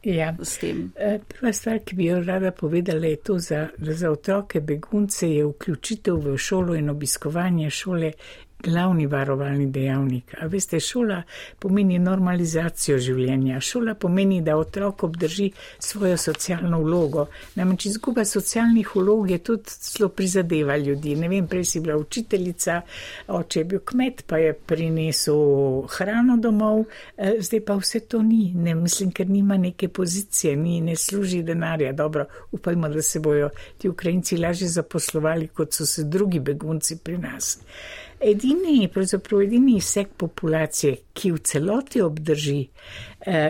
Ja. 0.08 0.36
Eh, 0.96 1.20
prva 1.28 1.54
stvar, 1.54 1.80
ki 1.80 1.96
bi 1.96 2.06
jo 2.06 2.22
rada 2.24 2.52
povedala, 2.52 3.06
je 3.06 3.16
to, 3.16 3.34
da 3.34 3.40
za, 3.40 3.68
za 3.78 4.12
otroke 4.12 4.62
begunce 4.62 5.28
je 5.32 5.46
vključitev 5.46 6.16
v 6.16 6.38
šolo 6.38 6.76
in 6.76 6.90
obiskovanje 6.90 7.70
šole 7.70 8.12
glavni 8.68 9.08
varovalni 9.08 9.66
dejavnik. 9.72 10.36
A 10.42 10.48
veste, 10.52 10.80
šola 10.80 11.22
pomeni 11.60 12.00
normalizacijo 12.00 12.98
življenja. 13.00 13.62
Šola 13.64 13.96
pomeni, 13.96 14.42
da 14.42 14.58
otrok 14.60 15.04
obdrži 15.08 15.52
svojo 15.80 16.18
socialno 16.18 16.82
vlogo. 16.84 17.28
Namreč 17.56 17.88
izguba 17.92 18.26
socialnih 18.26 18.96
vlog 18.96 19.32
je 19.32 19.38
tudi 19.50 19.78
zelo 19.82 20.10
prizadeva 20.10 20.78
ljudi. 20.78 21.16
Ne 21.16 21.30
vem, 21.32 21.48
prej 21.48 21.66
si 21.72 21.82
bila 21.84 21.98
učiteljica, 21.98 22.82
oče 23.28 23.60
je 23.60 23.70
bil 23.74 23.84
kmet, 23.86 24.24
pa 24.28 24.42
je 24.42 24.54
prinesel 24.54 25.86
hrano 25.96 26.38
domov, 26.38 26.84
eh, 27.18 27.38
zdaj 27.40 27.64
pa 27.66 27.78
vse 27.80 28.00
to 28.00 28.22
ni. 28.22 28.52
Ne 28.56 28.76
mislim, 28.76 29.12
ker 29.12 29.30
nima 29.30 29.58
neke 29.58 29.88
pozicije, 29.88 30.56
ni, 30.56 30.82
ne 30.82 30.96
služi 30.96 31.44
denarja. 31.44 31.94
Dobro, 31.94 32.26
upajmo, 32.52 32.90
da 32.90 33.02
se 33.02 33.20
bojo 33.20 33.50
ti 33.78 33.90
Ukrajinci 33.90 34.38
lažje 34.38 34.68
zaposlovali, 34.68 35.48
kot 35.48 35.74
so 35.74 35.86
se 35.86 36.04
drugi 36.04 36.40
begunci 36.40 36.98
pri 37.04 37.18
nas. 37.18 37.58
Edini, 38.20 38.88
pravzaprav 38.90 39.42
edini 39.46 39.82
sek 39.82 40.16
populacije, 40.18 40.96
ki 41.14 41.32
v 41.36 41.42
celoti 41.46 42.02
obdrži 42.02 42.64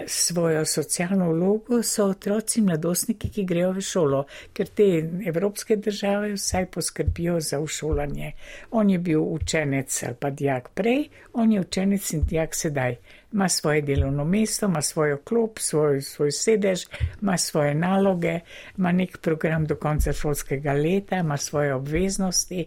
svojo 0.07 0.65
socialno 0.65 1.31
vlogo, 1.31 1.83
so 1.83 2.05
otroci 2.05 2.59
in 2.59 2.65
mladostniki, 2.65 3.29
ki 3.29 3.43
grejo 3.45 3.71
v 3.75 3.81
šolo, 3.81 4.23
ker 4.53 4.71
te 4.73 4.87
evropske 5.29 5.75
države 5.75 6.33
vsaj 6.33 6.65
poskrbijo 6.73 7.39
za 7.39 7.59
všolanje. 7.65 8.31
On 8.71 8.89
je 8.89 8.97
bil 8.99 9.21
učenec 9.21 10.03
ali 10.03 10.15
pa 10.19 10.29
dijak 10.29 10.69
prej, 10.73 11.09
on 11.33 11.51
je 11.51 11.61
učenec 11.61 12.13
in 12.13 12.23
dijak 12.23 12.55
sedaj 12.55 12.97
ima 13.33 13.49
svoje 13.49 13.81
delovno 13.81 14.25
mesto, 14.25 14.65
ima 14.65 14.81
svojo 14.81 15.17
klop, 15.17 15.59
svoj, 15.59 16.01
svoj 16.01 16.31
sedež, 16.31 16.85
ima 17.21 17.37
svoje 17.37 17.75
naloge, 17.75 18.39
ima 18.77 18.91
nek 18.91 19.17
program 19.17 19.65
do 19.65 19.75
konca 19.75 20.13
šolskega 20.13 20.73
leta, 20.73 21.15
ima 21.15 21.37
svoje 21.37 21.73
obveznosti. 21.73 22.65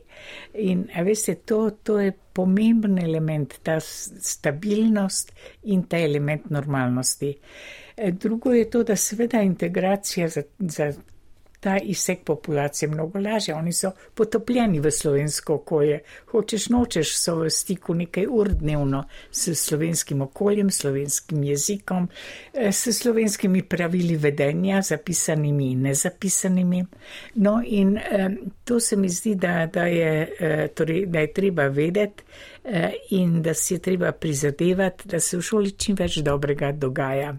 In 0.55 0.89
veste, 1.05 1.35
to, 1.35 1.71
to 1.71 2.01
je 2.01 2.13
pomemben 2.41 2.99
element, 2.99 3.59
ta 3.63 3.77
stabilnost 3.81 5.33
in 5.63 5.85
ta 5.89 5.99
element 6.01 6.51
normalnosti. 6.51 7.35
E, 7.97 8.13
drugo 8.13 8.53
je 8.53 8.71
to, 8.71 8.83
da 8.83 8.97
seveda 8.97 9.43
integracija 9.45 10.29
za, 10.29 10.43
za 10.59 10.93
ta 11.61 11.79
izsek 11.79 12.25
populacije 12.25 12.89
mnogo 12.89 13.19
lažje. 13.19 13.55
Oni 13.55 13.73
so 13.73 13.91
potopljeni 14.15 14.81
v 14.81 14.91
slovensko 14.91 15.55
okolje. 15.55 16.01
Hočeš 16.31 16.69
nočeš, 16.69 17.15
so 17.17 17.37
v 17.37 17.51
stiku 17.51 17.95
nekaj 17.95 18.27
ur 18.31 18.49
dnevno 18.49 19.05
s 19.31 19.55
slovenskim 19.55 20.23
okoljem, 20.23 20.71
slovenskim 20.71 21.45
jezikom, 21.45 22.09
eh, 22.55 22.73
s 22.73 22.93
slovenskimi 22.93 23.63
pravili 23.63 24.17
vedenja, 24.17 24.83
zapisanimi 24.83 25.71
in 25.73 25.83
nezapisanimi. 25.83 26.85
No 27.35 27.63
in 27.65 27.99
to 28.65 28.81
se 28.81 28.97
mi 28.97 29.09
zdi, 29.09 29.35
da, 29.35 29.67
da, 29.67 29.87
je, 29.87 30.33
eh, 30.41 30.69
torej, 30.75 31.07
da 31.07 31.21
je 31.21 31.33
treba 31.33 31.67
vedeti 31.67 32.23
eh, 32.65 32.93
in 33.11 33.43
da 33.43 33.55
si 33.55 33.75
je 33.75 33.79
treba 33.79 34.13
prizadevati, 34.13 35.09
da 35.09 35.21
se 35.21 35.37
v 35.37 35.43
šoli 35.43 35.71
čim 35.71 35.97
več 35.97 36.17
dobrega 36.17 36.73
dogaja. 36.73 37.37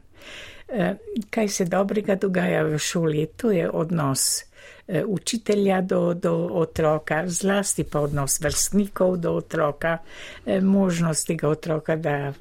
Eh, 0.74 0.96
kaj 1.30 1.48
se 1.48 1.66
dobrega 1.66 2.16
dogaja 2.16 2.64
v 2.64 2.78
šoli, 2.80 3.26
to 3.38 3.52
je 3.52 3.70
odnos 3.70 4.44
eh, 4.88 5.04
učitelja 5.06 5.82
do, 5.82 6.14
do 6.14 6.32
otroka, 6.54 7.24
zlasti 7.28 7.84
pa 7.84 8.00
odnos 8.00 8.40
vrstnikov 8.42 9.18
do 9.18 9.34
otroka, 9.36 9.98
eh, 10.46 10.62
možnost 10.62 11.28
tega 11.28 11.50
otroka, 11.50 11.96
da 11.96 12.34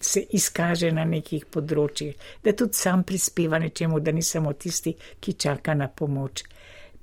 se 0.00 0.24
izkaže 0.30 0.92
na 0.92 1.04
nekih 1.04 1.44
področjih, 1.44 2.16
da 2.44 2.52
tudi 2.52 2.72
sam 2.72 3.04
prispeva 3.04 3.58
nečemu, 3.58 4.00
da 4.00 4.12
ni 4.12 4.22
samo 4.22 4.52
tisti, 4.52 4.96
ki 5.20 5.32
čaka 5.32 5.74
na 5.74 5.88
pomoč. 5.88 6.44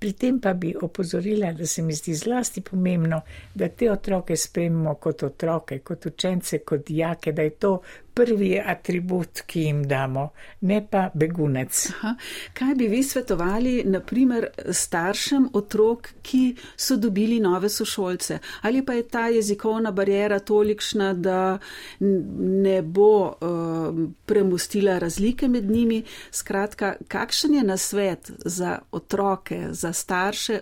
Pri 0.01 0.15
tem 0.17 0.39
pa 0.41 0.55
bi 0.57 0.73
opozorila, 0.81 1.51
da 1.53 1.65
se 1.67 1.83
mi 1.85 1.93
zdi 1.93 2.15
zlasti 2.17 2.61
pomembno, 2.61 3.21
da 3.53 3.67
te 3.69 3.91
otroke 3.91 4.35
spremimo 4.35 4.95
kot 4.95 5.23
otroke, 5.23 5.79
kot 5.85 6.05
učence, 6.05 6.63
kot 6.65 6.87
dijake, 6.87 7.31
da 7.37 7.45
je 7.45 7.49
to 7.49 7.75
prvi 8.13 8.59
atribut, 8.65 9.41
ki 9.45 9.61
jim 9.61 9.83
damo, 9.87 10.29
ne 10.61 10.81
pa 10.91 11.09
begunec. 11.13 11.85
Aha. 11.95 12.15
Kaj 12.53 12.75
bi 12.75 12.87
vi 12.87 13.03
svetovali, 13.03 13.75
naprimer, 13.85 14.47
staršem 14.69 15.49
otrok, 15.53 16.09
ki 16.21 16.43
so 16.75 16.97
dobili 16.97 17.39
nove 17.39 17.69
sošolce? 17.69 18.39
Ali 18.61 18.85
pa 18.85 18.93
je 18.93 19.07
ta 19.07 19.27
jezikovna 19.27 19.91
barijera 19.91 20.39
tolikšna, 20.39 21.13
da 21.13 21.59
ne 21.99 22.81
bo 22.81 23.13
uh, 23.27 24.01
premustila 24.25 24.97
razlike 24.99 25.47
med 25.47 25.69
njimi? 25.69 26.03
Skratka, 26.31 26.95
kakšen 27.07 27.53
je 27.53 27.63
nasvet 27.63 28.31
za 28.45 28.79
otroke, 28.91 29.67
za 29.71 29.93
starše 29.93 30.59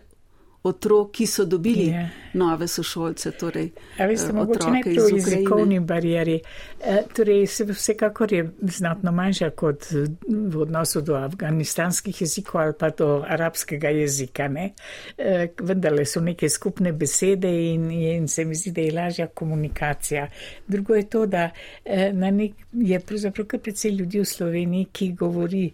otrok, 0.63 1.12
ki 1.12 1.28
so 1.28 1.46
dobili 1.46 1.86
je. 1.88 1.94
Ja. 1.94 2.10
nove 2.34 2.68
sošolce. 2.68 3.32
Torej, 3.32 3.72
A 3.98 4.06
veste, 4.06 4.34
mogoče 4.34 4.70
ne 4.72 4.82
pri 4.84 4.96
jezikovni 4.96 5.80
barijeri. 5.80 6.39
E, 6.80 7.04
torej, 7.16 7.48
se 7.48 7.66
vsekakor 7.66 8.34
je 8.34 8.51
znatno 8.62 9.12
manjša 9.12 9.50
kot 9.50 9.86
v 10.28 10.62
odnosu 10.62 11.01
do 11.01 11.16
afganistanskih 11.16 12.22
jezikov 12.22 12.62
ali 12.62 12.74
pa 12.80 12.89
do 12.89 13.24
arabskega 13.28 13.89
jezika. 13.89 14.48
Ne? 14.48 14.74
E, 15.18 15.48
vendarle 15.62 16.06
so 16.06 16.22
neke 16.22 16.50
skupne 16.50 16.92
besede 16.94 17.50
in, 17.74 17.92
in 17.92 18.28
se 18.28 18.46
mi 18.46 18.56
zdi, 18.56 18.72
da 18.72 18.82
je 18.82 18.94
lažja 18.94 19.28
komunikacija. 19.28 20.28
Drugo 20.68 20.96
je 20.96 21.10
to, 21.10 21.25
da 21.25 21.50
e, 21.86 22.12
nek, 22.13 22.51
je 22.74 23.00
pravzaprav 23.00 23.48
kar 23.48 23.60
precej 23.60 23.92
ljudi 23.92 24.20
v 24.20 24.25
Sloveniji, 24.25 24.88
ki 24.92 25.12
govori 25.12 25.72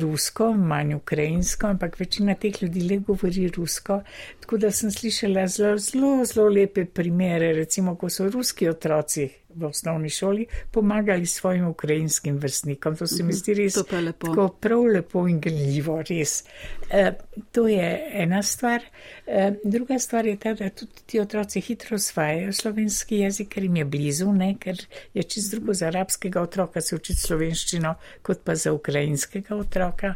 rusko, 0.00 0.52
manj 0.52 0.94
ukrajinsko, 0.94 1.66
ampak 1.66 1.98
večina 2.00 2.34
teh 2.34 2.62
ljudi 2.62 2.80
le 2.88 2.98
govori 2.98 3.48
rusko. 3.48 4.02
Tako 4.40 4.58
da 4.58 4.70
sem 4.70 4.90
slišala 4.90 5.46
zelo, 5.46 5.78
zelo, 5.78 6.24
zelo 6.24 6.48
lepe 6.48 6.84
primere, 6.84 7.52
recimo, 7.52 7.96
ko 7.96 8.08
so 8.10 8.28
ruski 8.30 8.68
otroci 8.68 9.28
v 9.56 9.64
osnovni 9.64 10.10
šoli 10.10 10.46
pomagali 10.70 11.26
svojim 11.26 11.68
ukrajinskim 11.68 12.38
vrstnikom. 12.38 12.96
To 12.96 13.06
se 13.06 13.22
mi 13.22 13.32
zdi 13.32 13.54
res 13.54 13.76
lepo. 13.76 14.26
tako 14.26 14.48
prav 14.60 14.84
lepo 14.86 15.28
in 15.28 15.40
gledljivo, 15.40 16.02
res. 16.08 16.44
E, 16.90 17.12
to 17.52 17.68
je 17.68 18.10
ena 18.12 18.42
stvar. 18.42 18.82
E, 19.26 19.52
druga 19.64 19.98
stvar 19.98 20.26
je 20.26 20.36
ta, 20.36 20.54
da 20.54 20.70
tudi 20.70 21.06
ti 21.06 21.20
otroci 21.20 21.60
hitro 21.60 21.94
osvajajo 21.94 22.52
slovenski 22.52 23.16
jezik, 23.16 23.48
ker 23.48 23.62
jim 23.62 23.76
je 23.76 23.84
blizu, 23.84 24.32
ne? 24.32 24.54
ker 24.60 24.86
je 25.14 25.22
čist 25.22 25.54
drugo 25.54 25.74
za 25.74 25.86
arabskega 25.86 26.40
otroka 26.40 26.80
se 26.80 26.96
učiti 26.96 27.20
slovenščino, 27.20 27.94
kot 28.22 28.44
pa 28.44 28.54
za 28.54 28.72
ukrajinskega 28.72 29.56
otroka. 29.56 30.14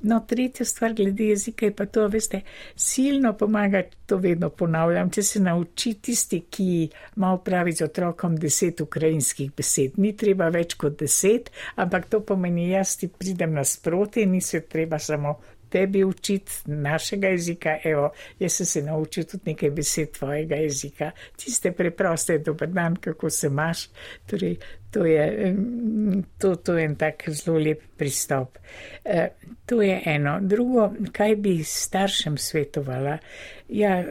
No, 0.00 0.20
tretja 0.28 0.66
stvar 0.66 0.92
glede 0.92 1.24
jezika 1.24 1.66
je 1.66 1.74
pa 1.76 1.86
to, 1.86 2.08
veste, 2.08 2.40
silno 2.76 3.32
pomaga, 3.38 3.82
to 4.06 4.16
vedno 4.16 4.50
ponavljam, 4.50 5.10
če 5.10 5.22
se 5.22 5.40
nauči 5.40 5.94
tisti, 6.02 6.40
ki 6.50 6.68
ima 7.16 7.32
upraviti 7.34 7.82
z 7.82 7.88
otrokom 7.88 8.36
deset 8.36 8.80
ukrajinskih 8.80 9.52
besed. 9.56 9.98
Ni 9.98 10.12
treba 10.16 10.48
več 10.48 10.74
kot 10.74 10.98
deset, 11.00 11.50
ampak 11.76 12.08
to 12.10 12.20
pomeni, 12.20 12.70
jaz 12.70 12.96
ti 13.00 13.08
pridem 13.08 13.54
nasproti, 13.54 14.26
ni 14.26 14.40
se 14.40 14.60
treba 14.60 14.98
samo 14.98 15.38
tebi 15.74 16.04
učiti 16.04 16.52
našega 16.66 17.28
jezika. 17.28 17.78
Evo, 17.84 18.10
jaz 18.38 18.52
sem 18.52 18.66
se 18.66 18.82
naučil 18.82 19.24
tudi 19.24 19.50
nekaj 19.50 19.70
besed 19.70 20.12
tvojega 20.18 20.56
jezika. 20.62 21.10
Tiste 21.36 21.72
preproste, 21.72 22.38
dober 22.38 22.70
dan, 22.70 22.96
kako 22.96 23.30
se 23.30 23.46
imaš. 23.46 23.88
Torej, 24.30 24.54
to, 24.94 25.04
je, 25.04 25.56
to, 26.38 26.56
to 26.56 26.76
je 26.78 26.84
en 26.84 26.94
tak 26.96 27.24
zelo 27.28 27.58
lep 27.58 27.82
pristop. 27.96 28.58
E, 29.04 29.28
to 29.66 29.82
je 29.82 30.02
eno. 30.04 30.38
Drugo, 30.40 30.92
kaj 31.12 31.36
bi 31.36 31.64
staršem 31.64 32.38
svetovala? 32.38 33.18
Ja, 33.68 34.04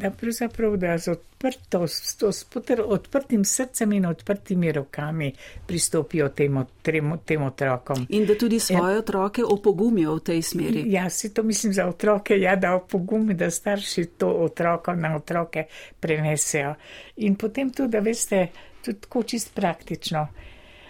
da 0.00 0.10
pravzaprav, 0.10 0.76
da 0.76 0.98
z 0.98 1.12
odprto, 1.12 1.86
s, 1.88 2.16
s 2.32 2.44
potr, 2.44 2.80
odprtim 2.84 3.44
srcem 3.44 3.92
in 3.92 4.06
odprtimi 4.06 4.72
rokami 4.72 5.32
pristopijo 5.66 6.28
tem, 6.28 6.56
tem, 6.82 7.12
tem 7.24 7.42
otrokom. 7.42 8.06
In 8.08 8.24
da 8.26 8.38
tudi 8.38 8.60
svoje 8.60 8.94
ja, 8.94 8.98
otroke 8.98 9.44
opogumijo 9.44 10.14
v 10.14 10.20
tej 10.20 10.42
smeri. 10.42 10.84
Ja, 10.92 11.10
si 11.10 11.34
to 11.34 11.42
mislim 11.42 11.72
za 11.72 11.86
otroke, 11.86 12.38
ja, 12.40 12.56
da 12.56 12.74
opogumi, 12.76 13.34
da 13.34 13.50
starši 13.50 14.04
to 14.16 14.30
otroko 14.30 14.94
na 14.94 15.16
otroke 15.16 15.66
prenesejo. 16.00 16.74
In 17.16 17.36
potem 17.36 17.70
tudi, 17.70 17.92
da 17.92 18.00
veste, 18.00 18.46
tudi 18.86 19.02
tako 19.06 19.22
čist 19.22 19.54
praktično. 19.54 20.28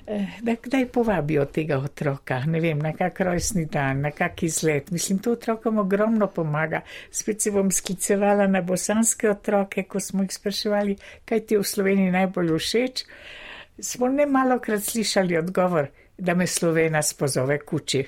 Eh, 0.07 0.27
da 0.43 0.55
kdaj 0.63 0.87
povabijo 0.87 1.45
tega 1.45 1.79
otroka, 1.79 2.39
ne 2.47 2.61
vem, 2.61 2.79
na 2.79 2.93
kak 2.93 3.21
rojstni 3.21 3.65
dan, 3.67 4.01
na 4.01 4.11
kak 4.11 4.43
izlet. 4.43 4.91
Mislim, 4.91 5.19
to 5.19 5.33
otrokom 5.33 5.79
ogromno 5.79 6.27
pomaga. 6.27 6.81
Spet 7.11 7.43
se 7.43 7.51
bom 7.51 7.71
sklicevala 7.71 8.47
na 8.47 8.61
bosanske 8.63 9.31
otroke, 9.31 9.83
ko 9.83 10.01
smo 10.01 10.23
jih 10.23 10.33
spraševali, 10.33 10.97
kaj 11.25 11.41
ti 11.47 11.59
v 11.59 11.65
Sloveniji 11.67 12.13
najbolj 12.15 12.53
všeč. 12.59 13.03
Smo 13.79 14.09
ne 14.09 14.27
malo 14.27 14.61
krat 14.63 14.83
slišali 14.83 15.39
odgovor, 15.39 15.89
da 16.19 16.35
me 16.35 16.47
Slovena 16.47 17.03
spozove 17.03 17.59
kuči. 17.59 18.05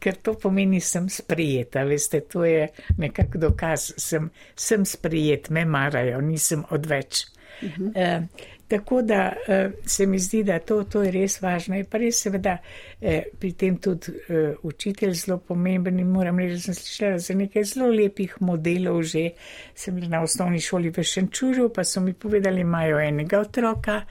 Ker 0.00 0.16
to 0.22 0.34
pomeni, 0.38 0.80
sem 0.80 1.08
sprijeta, 1.10 1.82
veste, 1.84 2.20
to 2.20 2.44
je 2.44 2.68
nekak 2.98 3.36
dokaz, 3.36 3.90
sem, 3.98 4.30
sem 4.56 4.86
sprijet, 4.86 5.50
me 5.50 5.64
marajo, 5.64 6.20
nisem 6.20 6.64
odveč. 6.70 7.26
Uh 7.62 7.68
-huh. 7.68 8.18
uh, 8.18 8.24
Tako 8.72 9.02
da 9.02 9.32
uh, 9.32 9.72
se 9.86 10.06
mi 10.06 10.18
zdi, 10.18 10.42
da 10.44 10.58
to, 10.58 10.84
to 10.84 11.02
je 11.02 11.10
res 11.12 11.34
važno. 11.42 11.76
Je 11.76 11.84
pa 11.84 11.98
res 12.00 12.22
seveda 12.24 12.54
eh, 13.00 13.26
pri 13.38 13.50
tem 13.52 13.76
tudi 13.76 14.14
uh, 14.14 14.54
učitelj 14.64 15.12
zelo 15.12 15.36
pomemben 15.44 16.00
in 16.00 16.08
moram 16.08 16.40
reči, 16.40 16.54
da 16.56 16.60
sem 16.64 16.78
slišala 16.78 17.18
za 17.20 17.36
nekaj 17.36 17.66
zelo 17.68 17.90
lepih 17.92 18.38
modelov 18.40 19.02
že. 19.12 19.26
Sem 19.74 20.00
bila 20.00 20.08
na 20.16 20.22
osnovni 20.24 20.60
šoli 20.60 20.88
v 20.88 21.04
Šenčuru, 21.04 21.68
pa 21.68 21.84
so 21.84 22.00
mi 22.00 22.14
povedali, 22.14 22.64
imajo 22.64 23.00
enega 23.00 23.40
otroka 23.44 24.02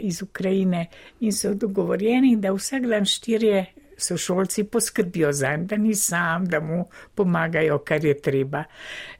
iz 0.00 0.22
Ukrajine 0.22 0.86
in 1.20 1.32
so 1.32 1.52
dogovorjeni, 1.54 2.36
da 2.40 2.56
vsak 2.56 2.88
dan 2.88 3.04
štirje 3.04 3.66
sošolci 3.96 4.64
poskrbijo 4.64 5.32
za 5.32 5.56
njim, 5.56 5.66
da 5.66 5.76
ni 5.76 5.94
sam, 5.94 6.46
da 6.46 6.60
mu 6.60 6.84
pomagajo, 7.14 7.78
kar 7.78 8.04
je 8.04 8.20
treba. 8.20 8.64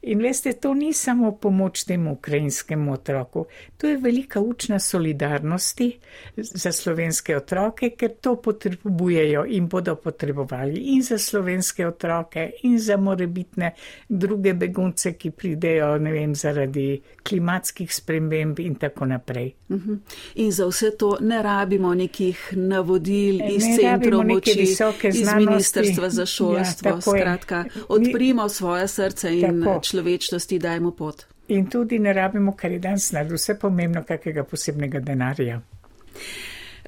In 0.01 0.21
veste, 0.21 0.53
to 0.53 0.73
ni 0.73 0.93
samo 0.93 1.31
pomoč 1.31 1.83
temu 1.83 2.13
ukrajinskemu 2.13 2.93
otroku, 2.93 3.45
to 3.77 3.87
je 3.87 3.97
velika 3.97 4.39
učna 4.39 4.79
solidarnosti 4.79 5.99
za 6.37 6.71
slovenske 6.71 7.37
otroke, 7.37 7.89
ker 7.89 8.11
to 8.21 8.35
potrebujejo 8.41 9.45
in 9.45 9.67
bodo 9.67 9.95
potrebovali 9.95 10.77
in 10.77 11.01
za 11.01 11.17
slovenske 11.17 11.87
otroke 11.87 12.51
in 12.63 12.79
za 12.79 12.97
morebitne 12.97 13.71
druge 14.09 14.53
begunce, 14.53 15.13
ki 15.13 15.31
pridejo, 15.31 15.97
ne 15.97 16.11
vem, 16.11 16.35
zaradi 16.35 17.01
klimatskih 17.23 17.93
sprememb 17.95 18.59
in 18.59 18.75
tako 18.75 19.05
naprej. 19.05 19.53
Mhm. 19.69 19.93
In 20.35 20.51
za 20.51 20.65
vse 20.67 20.91
to 20.97 21.17
ne 21.21 21.41
rabimo 21.43 21.93
nekih 21.93 22.53
navodil 22.55 23.41
iz 23.49 23.63
centrov 23.79 24.23
moči 24.23 24.66
visoke 24.69 25.07
iz 25.07 25.15
znanosti. 25.15 25.45
Ministrstva 25.45 26.09
za 26.09 26.21
ja, 26.21 26.25
šolstvo. 26.25 26.89
Ja, 26.89 27.01
Skratka, 27.01 27.63
odprimo 27.87 28.49
svoje 28.49 28.87
srce 28.87 29.33
in 29.39 29.63
tako. 29.63 29.79
človečnosti 29.83 30.59
dajmo 30.59 30.91
pot. 30.91 31.25
In 31.47 31.69
tudi 31.69 31.99
ne 31.99 32.13
rabimo, 32.13 32.55
kar 32.55 32.71
je 32.71 32.79
danes 32.79 33.11
nad 33.11 33.31
vse 33.31 33.55
pomembno, 33.59 34.03
kakega 34.03 34.43
posebnega 34.43 34.99
denarja. 34.99 35.61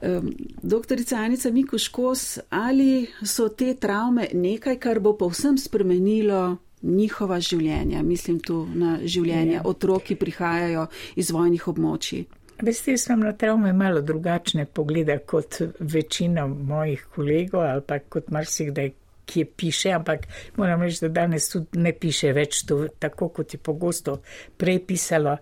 Um, 0.01 0.31
doktorica 0.61 1.17
Anica 1.17 1.51
Mikuškos, 1.51 2.39
ali 2.49 3.07
so 3.25 3.49
te 3.49 3.73
travme 3.75 4.27
nekaj, 4.33 4.79
kar 4.79 4.99
bo 4.99 5.17
povsem 5.17 5.57
spremenilo 5.57 6.57
njihova 6.81 7.39
življenja? 7.39 8.03
Mislim 8.03 8.39
tu 8.39 8.67
na 8.73 8.97
življenje 9.03 9.57
ja. 9.57 9.63
otrok, 9.67 10.03
ki 10.07 10.15
prihajajo 10.15 10.87
iz 11.15 11.31
vojnih 11.31 11.67
območij. 11.67 12.25
Veste, 12.61 12.91
jaz 12.91 13.07
imam 13.07 13.19
na 13.19 13.33
travme 13.33 13.73
malo 13.73 14.01
drugačne 14.01 14.65
poglede 14.65 15.17
kot 15.17 15.61
večina 15.79 16.47
mojih 16.47 17.05
kolegov 17.15 17.61
ali 17.61 17.81
pa 17.87 17.99
kot 17.99 18.27
marsikdaj, 18.29 18.91
kje 19.25 19.45
piše, 19.45 19.91
ampak 19.91 20.19
moram 20.57 20.81
reči, 20.81 20.97
da 21.01 21.07
danes 21.07 21.49
tudi 21.49 21.79
ne 21.79 21.93
piše 21.93 22.33
več 22.33 22.63
to, 22.65 22.87
tako 22.99 23.29
kot 23.29 23.53
je 23.53 23.59
pogosto 23.59 24.17
prej 24.57 24.79
pisalo. 24.87 25.37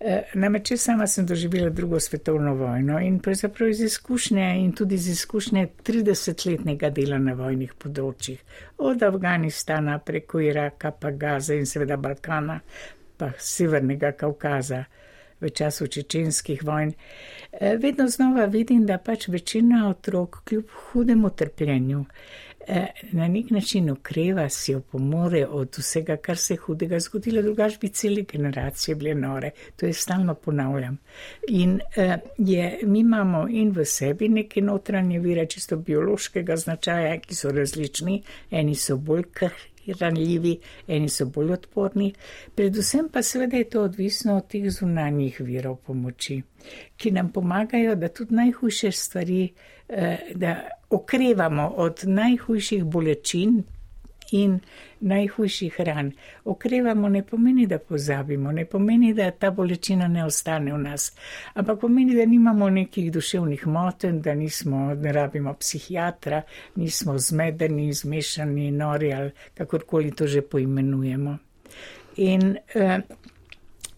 E, 0.00 0.20
namreč, 0.34 0.72
sama 0.76 1.06
sem 1.06 1.26
doživela 1.26 1.70
drugo 1.70 2.00
svetovno 2.00 2.54
vojno 2.54 3.00
in 3.00 3.18
pravzaprav 3.18 3.70
iz 3.70 3.80
izkušnje 3.80 4.46
in 4.60 4.72
tudi 4.72 4.94
iz 4.94 5.08
izkušnje 5.08 5.66
30-letnega 5.86 6.90
dela 6.90 7.18
na 7.18 7.34
vojnih 7.34 7.74
področjih, 7.78 8.44
od 8.78 9.02
Afganistana 9.02 9.98
preko 9.98 10.40
Iraka, 10.40 10.92
pa 10.92 11.10
Gaza 11.10 11.56
in 11.56 11.66
seveda 11.66 11.96
Balkana, 11.96 12.60
pa 13.16 13.32
Severnega 13.38 14.12
Kaukaza 14.12 14.84
v 15.40 15.50
času 15.50 15.86
čečenskih 15.86 16.64
vojn, 16.64 16.92
e, 17.52 17.76
vedno 17.76 18.08
znova 18.08 18.44
vidim, 18.44 18.86
da 18.86 18.98
pač 18.98 19.28
večina 19.28 19.88
otrok 19.88 20.44
kljub 20.44 20.64
hudemu 20.92 21.30
trpljenju 21.30 22.04
e, 22.66 22.86
na 23.12 23.28
nek 23.28 23.50
način 23.50 23.90
okreva, 23.90 24.48
si 24.48 24.74
opomore 24.74 25.46
od 25.46 25.76
vsega, 25.78 26.16
kar 26.16 26.36
se 26.36 26.54
je 26.54 26.58
hudega 26.58 27.00
zgodilo, 27.00 27.42
drugač 27.42 27.78
bi 27.80 27.88
cele 27.88 28.22
generacije 28.22 28.94
bile 28.94 29.14
nore. 29.14 29.50
To 29.76 29.86
je 29.86 29.92
stalno 29.92 30.34
ponavljam. 30.34 30.98
In 31.48 31.80
e, 31.96 32.18
je, 32.38 32.78
mi 32.82 33.00
imamo 33.00 33.46
in 33.48 33.70
v 33.70 33.84
sebi 33.84 34.28
neke 34.28 34.60
notranje 34.60 35.18
vire, 35.18 35.46
čisto 35.46 35.76
biološkega 35.76 36.56
značaja, 36.56 37.18
ki 37.18 37.34
so 37.34 37.50
različni, 37.50 38.22
eni 38.50 38.74
so 38.74 38.96
bolj 38.96 39.22
krhki 39.32 39.69
ranljivi, 40.00 40.58
eni 40.88 41.08
so 41.08 41.26
bolj 41.26 41.52
odporni. 41.52 42.12
Predvsem 42.54 43.08
pa 43.12 43.22
seveda 43.22 43.56
je 43.56 43.68
to 43.70 43.82
odvisno 43.82 44.36
od 44.36 44.48
teh 44.48 44.70
zunanjih 44.70 45.40
virov 45.40 45.76
pomoči, 45.86 46.42
ki 46.96 47.10
nam 47.10 47.32
pomagajo, 47.32 47.94
da 47.94 48.08
tudi 48.08 48.34
najhujše 48.34 48.92
stvari, 48.92 49.48
eh, 49.88 50.32
da 50.34 50.56
okrevamo 50.90 51.68
od 51.76 52.00
najhujših 52.04 52.84
bolečin, 52.84 53.62
in 54.32 54.60
najhujših 55.00 55.80
ran. 55.80 56.12
Okrevamo 56.44 57.08
ne 57.08 57.22
pomeni, 57.22 57.66
da 57.66 57.78
pozabimo, 57.78 58.52
ne 58.52 58.64
pomeni, 58.64 59.14
da 59.14 59.30
ta 59.30 59.50
bolečina 59.50 60.08
ne 60.08 60.24
ostane 60.24 60.72
v 60.72 60.78
nas, 60.78 61.12
ampak 61.54 61.80
pomeni, 61.80 62.16
da 62.16 62.26
nimamo 62.26 62.70
nekih 62.70 63.12
duševnih 63.12 63.66
moten, 63.66 64.20
da 64.20 64.34
nismo, 64.34 64.94
ne 64.94 65.12
rabimo 65.12 65.54
psihiatra, 65.54 66.42
nismo 66.76 67.18
zmedeni, 67.18 67.92
zmešani, 67.92 68.70
nori 68.70 69.12
ali 69.12 69.30
kakorkoli 69.54 70.10
to 70.10 70.26
že 70.26 70.42
poimenujemo. 70.42 71.38
In 72.16 72.56
uh, 72.74 73.00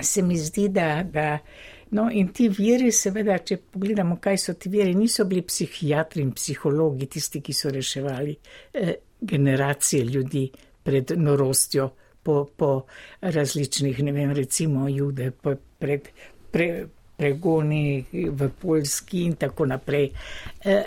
se 0.00 0.22
mi 0.22 0.38
zdi, 0.38 0.68
da. 0.68 1.02
da 1.02 1.38
No, 1.92 2.08
in 2.10 2.30
ti 2.32 2.46
viri, 2.48 2.88
seveda, 2.88 3.34
če 3.44 3.58
pogledamo, 3.74 4.16
kaj 4.16 4.38
so 4.40 4.54
ti 4.56 4.70
viri, 4.72 4.94
niso 4.96 5.26
bili 5.28 5.42
psihiatri 5.44 6.22
in 6.24 6.30
psihologi, 6.32 7.04
tisti, 7.12 7.42
ki 7.44 7.52
so 7.52 7.68
reševali 7.68 8.32
eh, 8.72 8.94
generacije 9.22 10.04
ljudi 10.04 10.50
pred 10.82 11.12
norostjo, 11.16 11.90
po, 12.22 12.44
po 12.56 12.84
različnih, 13.20 14.02
ne 14.02 14.12
vem, 14.12 14.30
recimo 14.30 14.88
jude, 14.88 15.30
pred 15.78 16.08
pre, 16.52 16.86
pregoni 17.16 18.04
v 18.12 18.50
Poljski 18.60 19.24
in 19.24 19.36
tako 19.40 19.66
naprej. 19.66 20.10
E, 20.64 20.82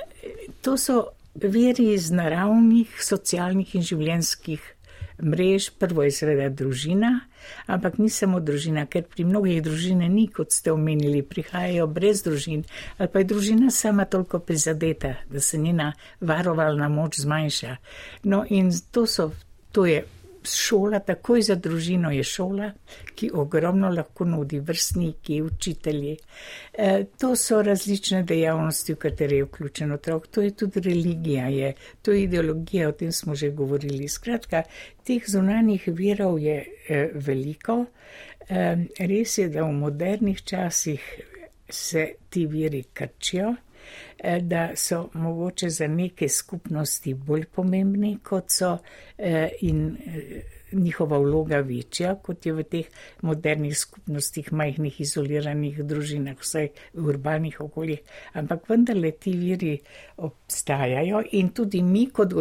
to 0.61 0.77
so 0.77 1.01
veri 1.35 1.91
iz 1.93 2.11
naravnih, 2.11 2.93
socialnih 3.01 3.75
in 3.75 3.83
življenjskih 3.83 4.74
mrež, 5.23 5.69
prvo 5.79 6.03
je 6.03 6.11
seveda 6.11 6.49
družina, 6.49 7.27
ampak 7.67 7.97
ni 7.97 8.09
samo 8.09 8.39
družina, 8.39 8.85
ker 8.85 9.05
pri 9.07 9.25
mnogih 9.25 9.61
družine 9.63 10.09
ni, 10.09 10.27
kot 10.27 10.51
ste 10.51 10.73
omenili, 10.73 11.21
prihajajo 11.23 11.87
brez 11.87 12.23
družin, 12.25 12.65
ali 12.97 13.11
pa 13.11 13.21
je 13.21 13.29
družina 13.31 13.71
sama 13.71 14.05
toliko 14.05 14.39
prizadeta, 14.39 15.15
da 15.29 15.39
se 15.39 15.57
njena 15.57 15.93
varovalna 16.21 16.89
moč 16.89 17.19
zmanjša. 17.19 17.77
No 18.23 18.45
in 18.49 18.71
to 18.91 19.05
so, 19.07 19.31
to 19.71 19.85
je 19.85 20.03
šola, 20.53 20.99
takoj 20.99 21.41
za 21.41 21.55
družino 21.55 22.11
je 22.11 22.23
šola, 22.23 22.69
ki 23.15 23.29
ogromno 23.33 23.89
lahko 23.89 24.25
nudi 24.25 24.59
vrstniki, 24.59 25.41
učitelji. 25.41 26.15
E, 26.73 27.05
to 27.19 27.35
so 27.35 27.61
različne 27.61 28.23
dejavnosti, 28.23 28.93
v 28.93 29.01
katere 29.01 29.41
je 29.41 29.47
vključen 29.47 29.91
otrok. 29.91 30.27
To 30.27 30.41
je 30.41 30.51
tudi 30.51 30.79
religija, 30.79 31.47
je, 31.47 31.73
to 32.01 32.11
je 32.11 32.23
ideologija, 32.23 32.89
o 32.89 32.91
tem 32.91 33.11
smo 33.11 33.35
že 33.35 33.49
govorili. 33.49 34.07
Skratka, 34.07 34.63
teh 35.03 35.23
zunanjih 35.27 35.87
virov 35.87 36.39
je 36.39 36.57
e, 36.89 37.09
veliko. 37.13 37.85
E, 38.49 38.75
res 38.99 39.37
je, 39.37 39.49
da 39.49 39.63
v 39.63 39.73
modernih 39.73 40.43
časih 40.43 41.01
se 41.69 42.11
ti 42.29 42.45
viri 42.45 42.83
krčijo. 42.93 43.55
Eh, 44.17 44.41
da 44.41 44.75
so 44.75 45.09
mogoče 45.13 45.69
za 45.69 45.87
neke 45.87 46.29
skupnosti 46.29 47.13
bolj 47.13 47.45
pomembni, 47.45 48.17
kot 48.23 48.45
so 48.49 48.77
eh, 49.17 49.49
in 49.61 49.97
eh, 50.05 50.41
njihova 50.71 51.17
vloga 51.17 51.59
večja, 51.59 52.15
kot 52.23 52.45
je 52.45 52.53
v 52.53 52.63
teh 52.63 52.85
modernih 53.21 53.77
skupnostih, 53.77 54.53
majhnih 54.53 55.01
izoliranih 55.01 55.83
družinah, 55.83 56.39
vsaj 56.39 56.69
v 56.93 57.07
urbanih 57.11 57.59
okoljih. 57.61 57.99
Ampak 58.33 58.69
vendarle 58.69 59.11
ti 59.11 59.35
viri 59.37 59.77
obstajajo 60.17 61.23
in 61.31 61.49
tudi 61.49 61.81
mi 61.83 62.07
kot 62.09 62.33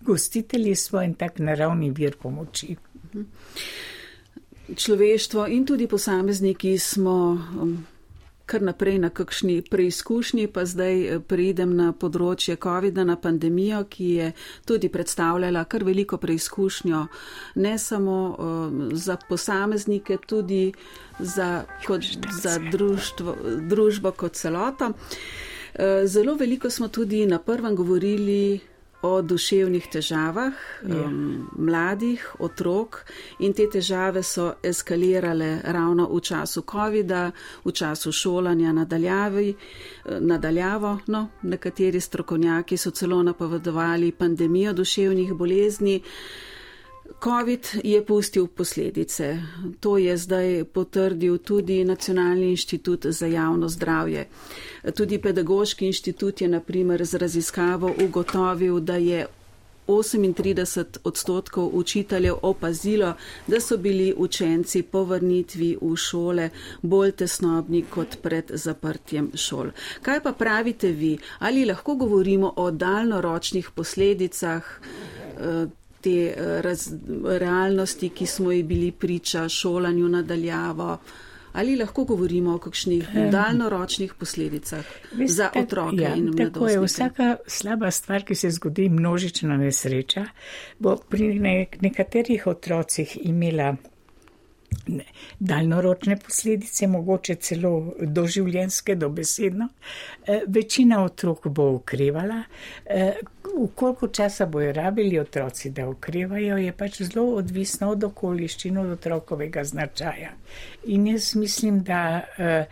gostitelji 0.00 0.74
smo 0.74 1.02
en 1.02 1.14
tak 1.14 1.38
naravni 1.38 1.90
vir 1.90 2.16
pomoči. 2.22 2.76
Človeštvo 4.76 5.46
in 5.46 5.66
tudi 5.66 5.88
posamezniki 5.88 6.78
smo 6.78 7.16
um, 7.62 7.86
kar 8.52 8.62
naprej 8.62 8.98
na 9.00 9.08
kakšni 9.08 9.62
preizkušnji, 9.70 10.46
pa 10.52 10.66
zdaj 10.68 10.96
eh, 11.00 11.20
pridem 11.24 11.72
na 11.76 11.92
področje 11.96 12.58
COVID-a, 12.60 13.06
na 13.08 13.16
pandemijo, 13.16 13.84
ki 13.88 14.08
je 14.18 14.32
tudi 14.68 14.90
predstavljala 14.92 15.64
kar 15.64 15.86
veliko 15.88 16.18
preizkušnjo, 16.20 17.00
ne 17.64 17.72
samo 17.78 18.18
uh, 18.28 18.74
za 18.92 19.16
posameznike, 19.28 20.18
tudi 20.28 20.72
za, 21.18 21.64
kot, 21.86 22.04
za 22.42 22.58
društvo, 22.70 23.36
družbo 23.70 24.12
kot 24.12 24.36
celoto. 24.36 24.92
Uh, 24.92 26.04
zelo 26.04 26.36
veliko 26.36 26.70
smo 26.70 26.90
tudi 26.92 27.24
na 27.26 27.38
prvem 27.40 27.76
govorili 27.76 28.60
o 29.02 29.22
duševnih 29.22 29.86
težavah 29.90 30.52
ja. 30.86 31.04
um, 31.06 31.48
mladih, 31.58 32.22
otrok 32.38 33.02
in 33.38 33.52
te 33.52 33.66
težave 33.70 34.22
so 34.22 34.52
eskalirale 34.62 35.58
ravno 35.64 36.06
v 36.12 36.20
času 36.20 36.62
COVID-a, 36.70 37.30
v 37.64 37.72
času 37.72 38.12
šolanja 38.12 38.72
nadaljavi, 38.72 39.54
nadaljavo. 40.20 40.98
No, 41.06 41.26
nekateri 41.42 42.00
strokovnjaki 42.00 42.76
so 42.76 42.90
celo 42.90 43.22
napovedovali 43.22 44.12
pandemijo 44.12 44.72
duševnih 44.72 45.34
bolezni. 45.34 46.00
COVID 47.20 47.66
je 47.84 48.04
pustil 48.04 48.46
posledice. 48.46 49.38
To 49.80 49.98
je 49.98 50.16
zdaj 50.16 50.64
potrdil 50.64 51.38
tudi 51.38 51.84
Nacionalni 51.84 52.50
inštitut 52.50 53.06
za 53.06 53.26
javno 53.26 53.68
zdravje. 53.68 54.26
Tudi 54.94 55.18
pedagoški 55.18 55.86
inštitut 55.86 56.40
je 56.40 56.48
naprimer 56.48 57.04
z 57.04 57.18
raziskavo 57.18 57.94
ugotovil, 58.04 58.80
da 58.80 58.96
je 58.96 59.26
38 59.86 60.98
odstotkov 61.04 61.70
učiteljev 61.72 62.34
opazilo, 62.42 63.14
da 63.46 63.60
so 63.60 63.76
bili 63.76 64.14
učenci 64.16 64.82
po 64.82 65.04
vrnitvi 65.04 65.76
v 65.82 65.96
šole 65.96 66.50
bolj 66.82 67.12
tesnobni 67.12 67.82
kot 67.90 68.16
pred 68.22 68.50
zaprtjem 68.54 69.30
šol. 69.34 69.70
Kaj 70.02 70.22
pa 70.22 70.32
pravite 70.32 70.92
vi? 70.92 71.18
Ali 71.38 71.64
lahko 71.64 71.94
govorimo 71.94 72.52
o 72.56 72.70
daljnoročnih 72.70 73.70
posledicah? 73.74 74.62
Eh, 76.02 76.32
te 76.34 76.34
eh, 76.34 76.62
raz, 76.62 76.92
realnosti, 77.38 78.08
ki 78.08 78.26
smo 78.26 78.52
ji 78.52 78.62
bili 78.62 78.92
priča, 78.92 79.48
šolanju 79.48 80.08
nadaljavo. 80.08 80.98
Ali 81.52 81.76
lahko 81.76 82.04
govorimo 82.04 82.54
o 82.54 82.58
kakšnih 82.58 83.08
daljnoročnih 83.30 84.14
posledicah 84.14 84.84
Veste, 85.12 85.34
za 85.34 85.50
otroke 85.56 85.96
ja, 85.96 86.14
in 86.14 86.24
mladostnike? 86.24 86.52
Tako 86.52 86.68
je 86.68 86.80
vsaka 86.80 87.36
slaba 87.46 87.90
stvar, 87.90 88.24
ki 88.24 88.34
se 88.34 88.50
zgodi, 88.50 88.88
množična 88.88 89.56
nesreča, 89.56 90.24
bo 90.78 90.96
pri 90.96 91.34
nekaterih 91.80 92.46
otrocih 92.46 93.18
imela 93.22 93.76
daljnoročne 95.38 96.16
posledice, 96.16 96.86
mogoče 96.86 97.34
celo 97.34 97.92
doživljenske, 98.00 98.94
dobesedno. 98.94 99.68
E, 100.26 100.40
večina 100.46 101.04
otrok 101.04 101.46
bo 101.46 101.70
ukrevala. 101.70 102.42
V 103.52 103.68
koliko 103.74 104.08
časa 104.08 104.46
bojo 104.46 104.72
rabili 104.72 105.18
otroci, 105.18 105.70
da 105.70 105.88
ukrevajo, 105.88 106.56
je 106.56 106.72
pač 106.72 107.02
zelo 107.02 107.34
odvisno 107.36 107.90
od 107.90 108.04
okoliščin, 108.04 108.78
od 108.78 108.90
otrokovega 108.90 109.64
značaja. 109.64 110.30
In 110.84 111.06
jaz 111.06 111.34
mislim, 111.36 111.82
da 111.84 112.22
e, 112.38 112.64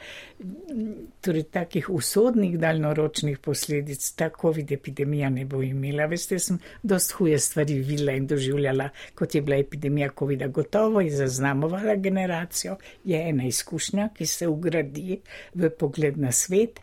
torej, 1.20 1.42
takih 1.52 1.90
usodnih 1.90 2.56
daljnoročnih 2.58 3.38
posledic 3.38 4.10
ta 4.16 4.30
COVID 4.40 4.72
epidemija 4.72 5.30
ne 5.30 5.44
bo 5.44 5.62
imela. 5.62 6.06
Veste, 6.06 6.38
sem 6.38 6.58
dost 6.82 7.12
huje 7.18 7.38
stvari 7.38 7.78
videla 7.78 8.16
in 8.16 8.26
doživljala, 8.26 8.88
kot 9.14 9.34
je 9.34 9.42
bila 9.42 9.60
epidemija 9.60 10.10
COVID-a. 10.18 10.48
Gotovo 10.48 11.00
je 11.00 11.10
zaznamovala 11.16 11.94
generacijo, 11.94 12.76
je 13.04 13.20
ena 13.28 13.44
izkušnja, 13.44 14.08
ki 14.16 14.26
se 14.26 14.48
ugradi 14.48 15.20
v 15.54 15.70
pogled 15.70 16.18
na 16.18 16.32
svet. 16.32 16.80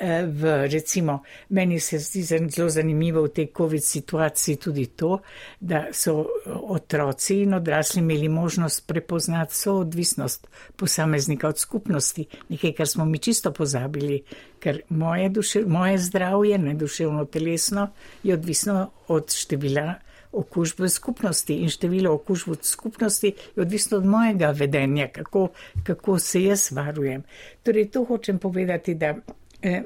Eh, 0.00 0.26
v, 0.26 0.68
recimo, 0.70 1.22
meni 1.48 1.80
se 1.80 1.98
zdi 1.98 2.22
zelo 2.22 2.68
zanimivo 2.70 3.22
v 3.26 3.34
tej 3.34 3.46
COVID 3.50 3.82
situaciji 3.82 4.56
tudi 4.56 4.86
to, 4.94 5.18
da 5.58 5.90
so 5.90 6.22
otroci 6.46 7.42
in 7.42 7.54
odrasli 7.54 7.98
imeli 7.98 8.28
možnost 8.28 8.86
prepoznati 8.86 9.54
soodvisnost 9.54 10.46
posameznika 10.76 11.48
od 11.48 11.58
skupnosti, 11.58 12.26
nekaj, 12.48 12.72
kar 12.72 12.86
smo 12.86 13.04
mi 13.04 13.18
čisto 13.18 13.50
pozabili, 13.50 14.22
ker 14.62 14.82
moje, 14.88 15.28
duše, 15.28 15.64
moje 15.66 15.98
zdravje, 15.98 16.58
ne 16.58 16.74
duševno 16.74 17.24
telesno, 17.24 17.90
je 18.22 18.34
odvisno 18.34 18.90
od 19.08 19.34
števila 19.34 19.94
okužb 20.32 20.80
v 20.80 20.88
skupnosti 20.88 21.56
in 21.56 21.68
število 21.72 22.12
okužb 22.14 22.52
v 22.52 22.58
skupnosti 22.62 23.34
je 23.56 23.62
odvisno 23.62 23.98
od 23.98 24.06
mojega 24.06 24.50
vedenja, 24.50 25.08
kako, 25.08 25.48
kako 25.82 26.18
se 26.18 26.42
jaz 26.44 26.70
varujem. 26.72 27.22
Torej, 27.62 27.90
to 27.90 28.04
hočem 28.04 28.38
povedati, 28.38 28.94
da 28.94 29.14
eh, 29.62 29.82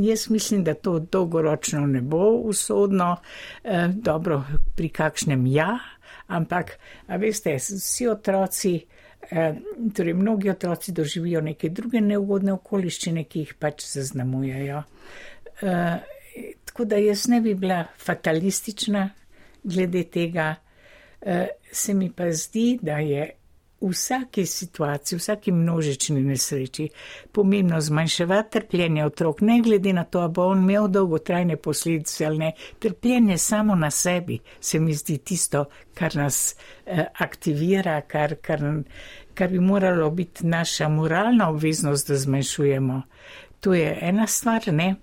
jaz 0.00 0.30
mislim, 0.30 0.64
da 0.64 0.74
to 0.74 0.98
dolgoročno 0.98 1.86
ne 1.86 2.00
bo 2.00 2.30
usodno, 2.30 3.16
eh, 3.64 3.88
dobro, 3.94 4.44
pri 4.76 4.88
kakšnem 4.88 5.46
ja, 5.46 5.78
ampak, 6.26 6.78
a 7.06 7.16
veste, 7.16 7.56
vsi 7.56 8.08
otroci, 8.08 8.74
eh, 9.30 9.54
torej 9.94 10.14
mnogi 10.14 10.50
otroci 10.50 10.92
doživijo 10.92 11.40
neke 11.40 11.68
druge 11.68 12.00
neugodne 12.00 12.52
okoliščine, 12.52 13.24
ki 13.24 13.38
jih 13.38 13.54
pač 13.58 13.86
zaznamujejo. 13.86 14.82
Eh, 15.62 15.96
tako 16.64 16.84
da 16.84 16.96
jaz 16.96 17.26
ne 17.28 17.40
bi 17.40 17.54
bila 17.54 17.84
fatalistična, 17.98 19.08
glede 19.64 20.04
tega, 20.04 20.54
eh, 21.20 21.48
se 21.72 21.94
mi 21.94 22.12
pa 22.12 22.32
zdi, 22.32 22.78
da 22.82 22.98
je 22.98 23.30
v 23.80 23.90
vsaki 23.90 24.46
situaciji, 24.46 25.16
v 25.16 25.20
vsaki 25.20 25.52
množični 25.52 26.20
nesreči 26.20 26.88
pomembno 27.32 27.80
zmanjševati 27.80 28.50
trpljenje 28.50 29.04
otrok, 29.04 29.40
ne 29.40 29.60
glede 29.60 29.92
na 29.92 30.04
to, 30.04 30.20
ali 30.20 30.32
bo 30.32 30.46
on 30.46 30.62
imel 30.62 30.88
dolgotrajne 30.88 31.56
posledice 31.56 32.26
ali 32.26 32.38
ne. 32.38 32.52
Trpljenje 32.78 33.38
samo 33.38 33.74
na 33.74 33.90
sebi 33.90 34.38
se 34.60 34.80
mi 34.80 34.94
zdi 34.94 35.18
tisto, 35.18 35.64
kar 35.94 36.16
nas 36.16 36.56
eh, 36.86 37.04
aktivira, 37.14 38.00
kar, 38.00 38.34
kar, 38.42 38.60
kar 39.34 39.48
bi 39.48 39.60
moralo 39.60 40.10
biti 40.10 40.46
naša 40.46 40.88
moralna 40.88 41.48
obveznost, 41.50 42.08
da 42.08 42.16
zmanjšujemo. 42.16 43.02
To 43.60 43.74
je 43.74 43.98
ena 44.00 44.26
stvar, 44.26 44.72
ne? 44.72 44.94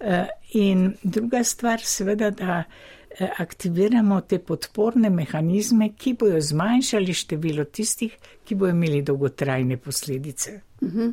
Eh, 0.00 0.26
in 0.52 0.94
druga 1.02 1.44
stvar, 1.44 1.80
seveda, 1.80 2.30
da. 2.30 2.64
Eh, 3.18 3.28
aktiviramo 3.38 4.20
te 4.20 4.38
podporne 4.38 5.10
mehanizme, 5.10 5.90
ki 5.98 6.14
bojo 6.20 6.40
zmanjšali 6.40 7.12
število 7.14 7.64
tistih, 7.64 8.14
ki 8.44 8.54
bojo 8.54 8.72
imeli 8.72 9.02
dolgotrajne 9.02 9.76
posledice. 9.76 10.60
Mhm. 10.82 11.10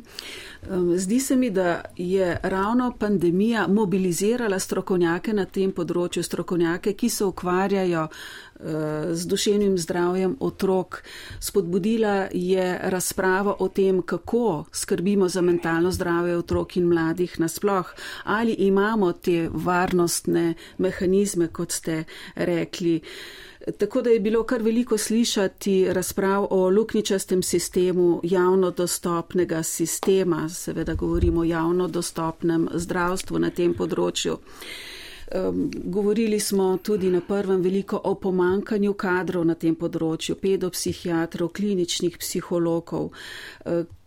Zdi 0.96 1.20
se 1.20 1.36
mi, 1.36 1.50
da 1.50 1.82
je 1.96 2.38
ravno 2.42 2.92
pandemija 2.98 3.66
mobilizirala 3.68 4.58
strokovnjake 4.58 5.32
na 5.32 5.44
tem 5.44 5.72
področju, 5.72 6.22
strokovnjake, 6.22 6.92
ki 6.92 7.08
se 7.08 7.24
ukvarjajo 7.24 8.08
eh, 8.08 9.14
z 9.14 9.26
duševnim 9.30 9.78
zdravjem 9.78 10.36
otrok. 10.40 11.02
Spodbudila 11.40 12.28
je 12.32 12.78
razpravo 12.82 13.56
o 13.58 13.68
tem, 13.68 14.02
kako 14.02 14.64
skrbimo 14.72 15.28
za 15.28 15.40
mentalno 15.40 15.90
zdravje 15.90 16.36
otrok 16.36 16.76
in 16.76 16.88
mladih 16.90 17.38
nasploh, 17.40 17.94
ali 18.24 18.52
imamo 18.52 19.12
te 19.12 19.48
varnostne 19.52 20.54
mehanizme, 20.78 21.48
kot 21.48 21.72
ste 21.72 22.04
rekli. 22.34 23.00
Tako 23.78 24.02
da 24.02 24.10
je 24.10 24.20
bilo 24.20 24.42
kar 24.42 24.62
veliko 24.62 24.98
slišati 24.98 25.92
razprav 25.92 26.46
o 26.50 26.68
lukničastem 26.68 27.42
sistemu 27.42 28.20
javno 28.24 28.70
dostopnega 28.70 29.62
sistema, 29.62 30.48
seveda 30.48 30.94
govorimo 30.94 31.40
o 31.40 31.44
javno 31.44 31.88
dostopnem 31.88 32.68
zdravstvu 32.74 33.38
na 33.38 33.50
tem 33.50 33.74
področju. 33.74 34.36
Govorili 35.84 36.40
smo 36.40 36.76
tudi 36.82 37.10
na 37.10 37.20
prvem 37.20 37.62
veliko 37.62 38.00
o 38.04 38.14
pomankanju 38.14 38.94
kadrov 38.94 39.44
na 39.44 39.54
tem 39.54 39.74
področju, 39.74 40.34
pedopsihiatrov, 40.34 41.48
kliničnih 41.48 42.18
psihologov. 42.18 43.12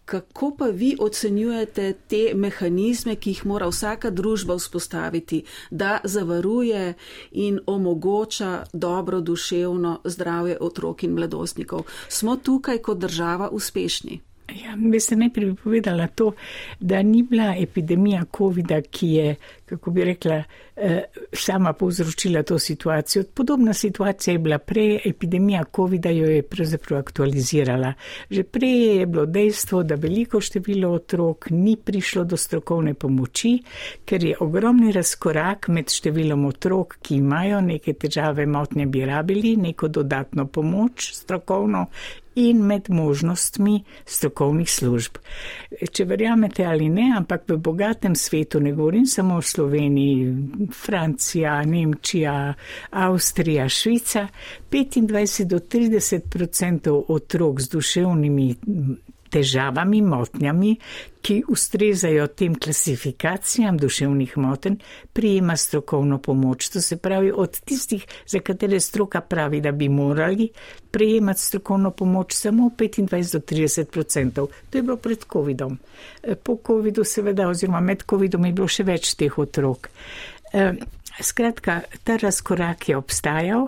Kako 0.06 0.56
pa 0.58 0.66
vi 0.66 0.96
ocenjujete 1.00 1.94
te 2.08 2.32
mehanizme, 2.36 3.16
ki 3.16 3.30
jih 3.30 3.46
mora 3.46 3.68
vsaka 3.72 4.10
družba 4.10 4.58
vzpostaviti, 4.60 5.44
da 5.72 6.00
zavaruje 6.04 6.94
in 7.32 7.60
omogoča 7.68 8.64
dobro 8.74 9.22
duševno 9.22 10.00
zdravje 10.04 10.58
otrok 10.62 11.04
in 11.04 11.14
mladostnikov? 11.14 11.88
Smo 12.10 12.36
tukaj 12.36 12.78
kot 12.78 12.98
država 12.98 13.50
uspešni? 13.50 14.20
Ja, 14.54 14.76
bi 14.76 15.00
se 15.00 15.16
najprej 15.16 15.56
povedala 15.64 16.08
to, 16.08 16.32
da 16.80 17.02
ni 17.02 17.24
bila 17.24 17.56
epidemija 17.60 18.26
COVID-a, 18.38 18.82
ki 18.82 19.08
je, 19.08 19.36
kako 19.66 19.92
bi 19.92 20.04
rekla, 20.04 20.44
eh, 20.76 21.04
sama 21.34 21.74
povzročila 21.74 22.44
to 22.44 22.60
situacijo. 22.60 23.24
Podobna 23.34 23.74
situacija 23.74 24.32
je 24.32 24.40
bila 24.40 24.58
prej, 24.58 25.00
epidemija 25.06 25.64
COVID-a 25.76 26.10
jo 26.10 26.30
je 26.30 26.42
pravzaprav 26.44 27.00
aktualizirala. 27.00 27.94
Že 28.30 28.44
prej 28.44 28.98
je 28.98 29.06
bilo 29.06 29.26
dejstvo, 29.26 29.84
da 29.84 29.96
veliko 29.96 30.42
število 30.42 30.92
otrok 30.92 31.50
ni 31.50 31.78
prišlo 31.78 32.24
do 32.24 32.38
strokovne 32.38 32.94
pomoči, 32.94 33.60
ker 34.06 34.24
je 34.24 34.38
ogromni 34.40 34.92
razkorak 34.92 35.68
med 35.68 35.90
številom 35.90 36.46
otrok, 36.46 36.98
ki 37.02 37.16
imajo 37.16 37.62
neke 37.62 37.94
težave, 37.94 38.46
motnje 38.46 38.86
bi 38.86 39.06
rabili, 39.06 39.56
neko 39.58 39.88
dodatno 39.88 40.46
pomoč 40.48 41.14
strokovno 41.14 41.88
in 42.36 42.64
med 42.66 42.90
možnostmi 42.90 43.84
strokovnih 44.06 44.72
služb. 44.72 45.18
Če 45.92 46.06
verjamete 46.06 46.66
ali 46.66 46.90
ne, 46.90 47.12
ampak 47.18 47.46
v 47.50 47.58
bogatem 47.58 48.16
svetu, 48.16 48.60
ne 48.60 48.72
govorim 48.72 49.06
samo 49.06 49.38
o 49.38 49.42
Sloveniji, 49.42 50.34
Francija, 50.74 51.60
Nemčija, 51.66 52.54
Avstrija, 52.90 53.70
Švica, 53.70 54.28
25 54.72 55.44
do 55.46 55.60
30 55.60 56.94
odstotkov 56.94 57.06
otrok 57.08 57.62
z 57.62 57.70
duševnimi 57.70 58.56
težavami, 59.34 60.02
motnjami, 60.02 60.76
ki 61.24 61.38
ustrezajo 61.50 62.28
tem 62.28 62.56
klasifikacijam 62.60 63.78
duševnih 63.80 64.38
motenj, 64.38 64.76
prijema 65.14 65.56
strokovno 65.58 66.18
pomoč. 66.22 66.70
To 66.70 66.82
se 66.82 66.98
pravi 66.98 67.32
od 67.36 67.60
tistih, 67.60 68.06
za 68.28 68.40
katere 68.40 68.80
stroka 68.80 69.22
pravi, 69.22 69.62
da 69.62 69.72
bi 69.72 69.90
morali 69.90 70.50
prijemati 70.92 71.42
strokovno 71.42 71.92
pomoč 71.92 72.34
samo 72.34 72.70
25 72.78 73.34
do 73.34 73.40
30 73.40 74.00
odstotkov. 74.00 74.48
To 74.70 74.78
je 74.78 74.84
bilo 74.84 74.98
pred 74.98 75.26
COVID-om. 75.34 75.78
Po 76.44 76.58
COVID-u 76.68 77.04
seveda, 77.04 77.48
oziroma 77.48 77.80
med 77.80 78.04
COVID-om 78.10 78.46
je 78.46 78.54
bilo 78.54 78.68
še 78.68 78.84
več 78.84 79.16
teh 79.16 79.40
otrok. 79.40 79.90
Eh, 80.54 80.74
skratka, 81.22 81.82
ta 82.04 82.18
razkorak 82.22 82.90
je 82.90 82.98
obstajal. 82.98 83.68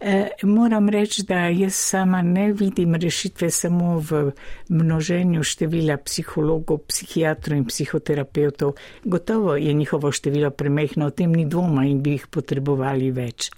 E, 0.00 0.28
moram 0.42 0.88
reči, 0.88 1.24
da 1.26 1.34
jaz 1.34 1.74
sama 1.74 2.22
ne 2.22 2.52
vidim 2.52 2.94
rešitve 2.94 3.50
samo 3.50 3.98
v 3.98 4.30
množenju 4.68 5.42
števila 5.42 5.96
psihologov, 5.96 6.84
psihiatrov 6.86 7.58
in 7.58 7.64
psihoterapeutov. 7.66 8.76
Gotovo 9.04 9.56
je 9.56 9.72
njihovo 9.72 10.12
število 10.12 10.50
premehno, 10.50 11.06
o 11.06 11.10
tem 11.10 11.32
ni 11.32 11.46
dvoma 11.46 11.84
in 11.84 12.02
bi 12.02 12.14
jih 12.14 12.26
potrebovali 12.30 13.10
več. 13.10 13.50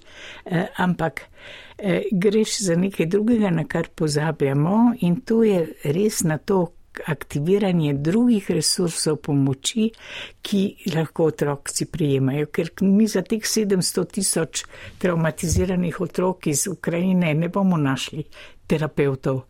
E, 0.45 0.65
ampak 0.77 1.21
e, 1.77 2.03
greš 2.11 2.57
za 2.65 2.75
nekaj 2.75 3.05
drugega, 3.05 3.49
na 3.49 3.67
kar 3.69 3.93
pozabljamo 3.95 4.93
in 4.99 5.21
to 5.21 5.43
je 5.43 5.67
res 5.83 6.23
na 6.23 6.37
to, 6.37 6.71
aktiviranje 7.05 7.93
drugih 7.93 8.51
resursov 8.51 9.17
pomoči, 9.17 9.89
ki 10.41 10.91
lahko 10.95 11.25
otroci 11.31 11.85
prijemajo. 11.85 12.45
Ker 12.51 12.71
mi 12.81 13.07
za 13.07 13.21
teh 13.21 13.41
700 13.41 14.05
tisoč 14.11 14.65
traumatiziranih 14.97 16.01
otrok 16.01 16.47
iz 16.47 16.67
Ukrajine 16.67 17.33
ne 17.33 17.49
bomo 17.49 17.77
našli 17.77 18.23
terapeutov. 18.67 19.41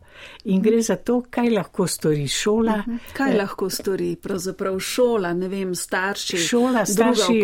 In 0.43 0.61
gre 0.61 0.81
za 0.81 0.95
to, 0.95 1.21
kaj 1.29 1.49
lahko 1.49 1.87
stori 1.87 2.27
šola. 2.27 2.77
Mhm. 2.77 2.95
Kaj 3.13 3.35
lahko 3.37 3.69
stori 3.69 4.15
pravzaprav 4.21 4.79
šola, 4.79 5.33
ne 5.33 5.47
vem, 5.47 5.75
starši. 5.75 6.37
Šola, 6.37 6.85
starši, 6.85 7.39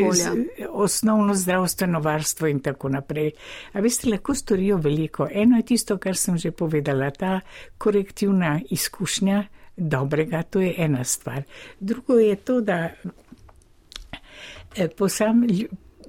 osnovno 0.69 1.35
zdravstveno 1.35 1.99
varstvo 1.99 2.47
in 2.47 2.59
tako 2.59 2.89
naprej. 2.89 3.31
A 3.73 3.81
veste, 3.81 4.09
lahko 4.09 4.35
storijo 4.35 4.77
veliko. 4.77 5.27
Eno 5.31 5.57
je 5.57 5.65
tisto, 5.65 5.97
kar 5.97 6.17
sem 6.17 6.37
že 6.37 6.51
povedala, 6.51 7.11
ta 7.11 7.39
korektivna 7.77 8.59
izkušnja, 8.69 9.43
dobrega, 9.77 10.43
to 10.43 10.59
je 10.61 10.73
ena 10.77 11.03
stvar. 11.03 11.43
Drugo 11.79 12.13
je 12.13 12.35
to, 12.35 12.61
da 12.61 12.89
eh, 14.75 14.87
posam, 14.97 15.43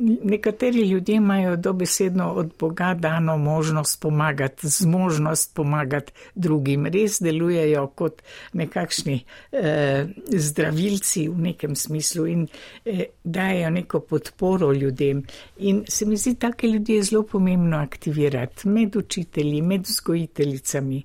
nekateri 0.00 0.88
ljudje 0.88 1.14
imajo 1.14 1.56
dobesedno 1.56 2.32
od 2.32 2.52
Boga 2.58 2.94
dano 2.94 3.38
možnost 3.38 4.00
pomagati, 4.00 4.68
zmožnost 4.68 5.54
pomagati 5.54 6.12
drugim. 6.34 6.86
Res 6.86 7.20
delujejo 7.20 7.86
kot 7.86 8.22
nekakšni 8.52 9.24
eh, 9.52 10.06
zdravilci 10.28 11.28
v 11.28 11.38
nekem 11.38 11.76
smislu 11.76 12.26
in 12.26 12.46
eh, 12.84 13.04
dajo 13.24 13.70
neko 13.70 14.00
podporo 14.00 14.72
ljudem. 14.72 15.22
In 15.58 15.84
se 15.88 16.06
mi 16.06 16.16
zdi, 16.16 16.34
take 16.34 16.68
ljudi 16.68 16.94
je 16.94 17.02
zelo 17.02 17.22
pomembno 17.22 17.76
aktivirati 17.76 18.68
med 18.68 18.96
učitelji, 18.96 19.62
med 19.62 19.86
vzgojiteljicami. 19.86 21.02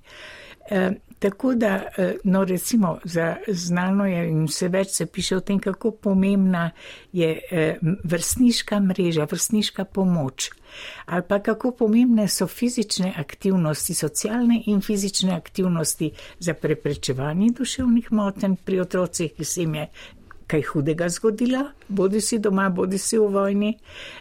Eh, 0.69 0.91
Tako 1.23 1.53
da, 1.55 1.81
no 2.23 2.43
recimo, 2.43 2.97
za 3.03 3.35
znano 3.47 4.05
je 4.05 4.25
in 4.29 4.41
vse 4.43 4.67
več 4.67 4.89
se 4.97 5.05
piše 5.05 5.37
o 5.37 5.39
tem, 5.39 5.59
kako 5.59 5.91
pomembna 5.91 6.65
je 7.15 7.29
vrstniška 8.03 8.79
mreža, 8.79 9.27
vrstniška 9.31 9.85
pomoč. 9.85 10.49
Ali 11.05 11.23
pa 11.27 11.39
kako 11.39 11.71
pomembne 11.71 12.27
so 12.27 12.47
fizične 12.47 13.13
aktivnosti, 13.17 13.93
socialne 13.93 14.63
in 14.65 14.81
fizične 14.81 15.31
aktivnosti 15.35 16.11
za 16.39 16.53
preprečevanje 16.53 17.53
duševnih 17.57 18.11
motenj 18.11 18.59
pri 18.65 18.81
otrocih, 18.83 19.31
ki 19.37 19.45
se 19.45 19.61
jim 19.61 19.75
je 19.75 19.87
kaj 20.53 20.61
hudega 20.69 21.09
zgodilo, 21.09 21.63
bodi 21.87 22.21
si 22.21 22.37
doma, 22.39 22.67
bodi 22.69 22.97
si 23.01 23.17
v 23.17 23.25
vojni, 23.33 23.71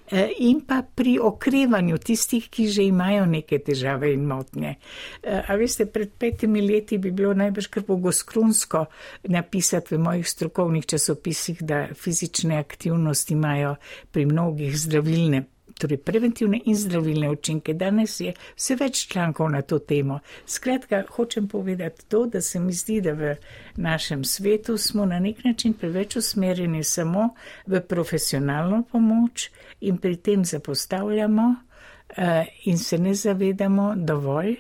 e, 0.09 0.23
in 0.49 0.63
pa 0.65 0.81
pri 0.83 1.19
okrevanju 1.21 1.99
tistih, 2.01 2.49
ki 2.49 2.69
že 2.73 2.87
imajo 2.89 3.27
neke 3.29 3.59
težave 3.61 4.15
in 4.15 4.25
motnje. 4.25 4.75
E, 5.21 5.43
a 5.45 5.57
veste, 5.61 5.87
pred 5.93 6.15
petimi 6.19 6.65
leti 6.65 6.99
bi 6.99 7.13
bilo 7.13 7.35
najbrž 7.37 7.69
kar 7.69 7.85
bogoskrunsko 7.89 8.87
napisati 9.29 9.95
v 9.95 10.01
mojih 10.01 10.29
strokovnih 10.29 10.87
časopisih, 10.87 11.63
da 11.63 11.87
fizične 11.95 12.57
aktivnosti 12.57 13.37
imajo 13.37 13.77
pri 14.11 14.27
mnogih 14.27 14.79
zdravilne 14.79 15.45
torej 15.83 15.99
preventivne 15.99 16.61
in 16.65 16.77
zdravilne 16.79 17.31
učinke. 17.31 17.75
Danes 17.75 18.21
je 18.21 18.35
vse 18.57 18.77
več 18.79 19.07
člankov 19.11 19.51
na 19.51 19.63
to 19.63 19.79
temo. 19.79 20.21
Skratka, 20.47 21.03
hočem 21.17 21.49
povedati 21.49 22.07
to, 22.09 22.27
da 22.27 22.41
se 22.41 22.61
mi 22.61 22.73
zdi, 22.73 23.01
da 23.03 23.13
v 23.19 23.35
našem 23.77 24.25
svetu 24.25 24.79
smo 24.79 25.07
na 25.07 25.19
nek 25.19 25.45
način 25.45 25.75
preveč 25.75 26.17
usmerjeni 26.17 26.85
samo 26.85 27.33
v 27.67 27.81
profesionalno 27.81 28.83
pomoč 28.93 29.51
in 29.81 29.99
pri 29.99 30.17
tem 30.17 30.45
zapostavljamo 30.45 31.49
uh, 31.51 32.45
in 32.65 32.79
se 32.79 32.99
ne 32.99 33.15
zavedamo 33.15 33.95
dovolj 33.97 34.57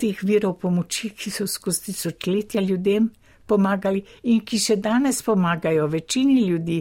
teh 0.00 0.22
virov 0.22 0.58
pomoči, 0.60 1.10
ki 1.10 1.30
so 1.30 1.46
skozi 1.46 1.90
tisočletja 1.90 2.60
ljudem 2.60 3.10
pomagali 3.50 4.02
in 4.30 4.40
ki 4.46 4.58
še 4.62 4.76
danes 4.80 5.22
pomagajo 5.26 5.88
večini 5.90 6.46
ljudi, 6.46 6.78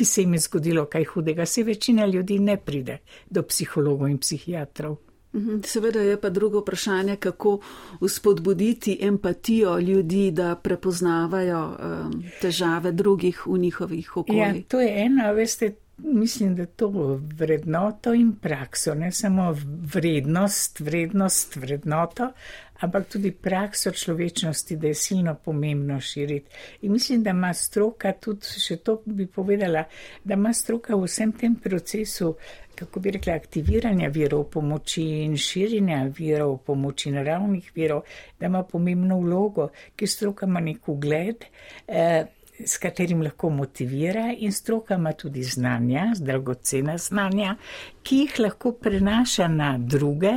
ki 0.00 0.04
se 0.04 0.22
jim 0.22 0.32
je 0.34 0.38
zgodilo 0.40 0.86
kaj 0.86 1.04
hudega. 1.04 1.46
Se 1.46 1.62
večina 1.62 2.06
ljudi 2.06 2.38
ne 2.38 2.56
pride 2.56 2.98
do 3.30 3.42
psihologov 3.42 4.08
in 4.08 4.18
psihiatrov. 4.18 4.96
Mhm, 5.34 5.58
seveda 5.64 6.00
je 6.00 6.20
pa 6.20 6.30
drugo 6.30 6.60
vprašanje, 6.60 7.16
kako 7.16 7.58
uspodbuditi 8.00 8.98
empatijo 9.00 9.78
ljudi, 9.78 10.30
da 10.30 10.54
prepoznavajo 10.56 11.60
um, 11.66 12.24
težave 12.40 12.92
drugih 12.92 13.46
v 13.46 13.58
njihovih 13.58 14.16
okoljih. 14.16 14.56
Ja, 14.56 14.62
to 14.68 14.80
je 14.80 15.04
ena, 15.04 15.30
veste, 15.30 15.74
mislim, 16.04 16.54
da 16.56 16.66
to 16.66 16.88
vrednoto 17.36 18.14
in 18.14 18.32
prakso, 18.40 18.94
ne 18.94 19.12
samo 19.12 19.56
vrednost, 19.94 20.80
vrednost, 20.80 21.56
vrednoto, 21.56 22.32
ampak 22.80 23.08
tudi 23.08 23.32
prakso 23.32 23.90
človečnosti, 23.90 24.76
da 24.76 24.86
je 24.86 24.94
silno 24.94 25.34
pomembno 25.44 26.00
širiti. 26.00 26.50
In 26.82 26.92
mislim, 26.92 27.22
da 27.22 27.30
ima 27.30 27.54
stroka 27.54 28.12
tudi, 28.12 28.46
še 28.46 28.76
to 28.76 29.02
bi 29.04 29.26
povedala, 29.26 29.84
da 30.24 30.34
ima 30.34 30.52
stroka 30.52 30.96
v 30.96 31.04
vsem 31.04 31.32
tem 31.32 31.54
procesu, 31.54 32.34
kako 32.74 33.00
bi 33.00 33.10
rekla, 33.10 33.34
aktiviranja 33.36 34.08
virov 34.08 34.46
pomoči 34.50 35.04
in 35.26 35.36
širjenja 35.36 36.04
virov 36.16 36.56
pomoči, 36.66 37.12
naravnih 37.12 37.72
virov, 37.74 38.06
da 38.40 38.46
ima 38.46 38.62
pomembno 38.64 39.20
vlogo, 39.20 39.68
ki 39.96 40.06
stroka 40.06 40.46
ima 40.46 40.60
nek 40.64 40.88
ugled. 40.88 41.44
Eh, 41.86 42.24
s 42.66 42.78
katerim 42.78 43.22
lahko 43.22 43.50
motivira 43.50 44.30
in 44.38 44.52
stroka 44.52 44.94
ima 44.94 45.12
tudi 45.12 45.42
znanja, 45.42 46.12
dragocena 46.18 46.98
znanja, 46.98 47.56
ki 48.02 48.16
jih 48.24 48.38
lahko 48.38 48.72
prenaša 48.72 49.48
na 49.48 49.74
druge 49.78 50.32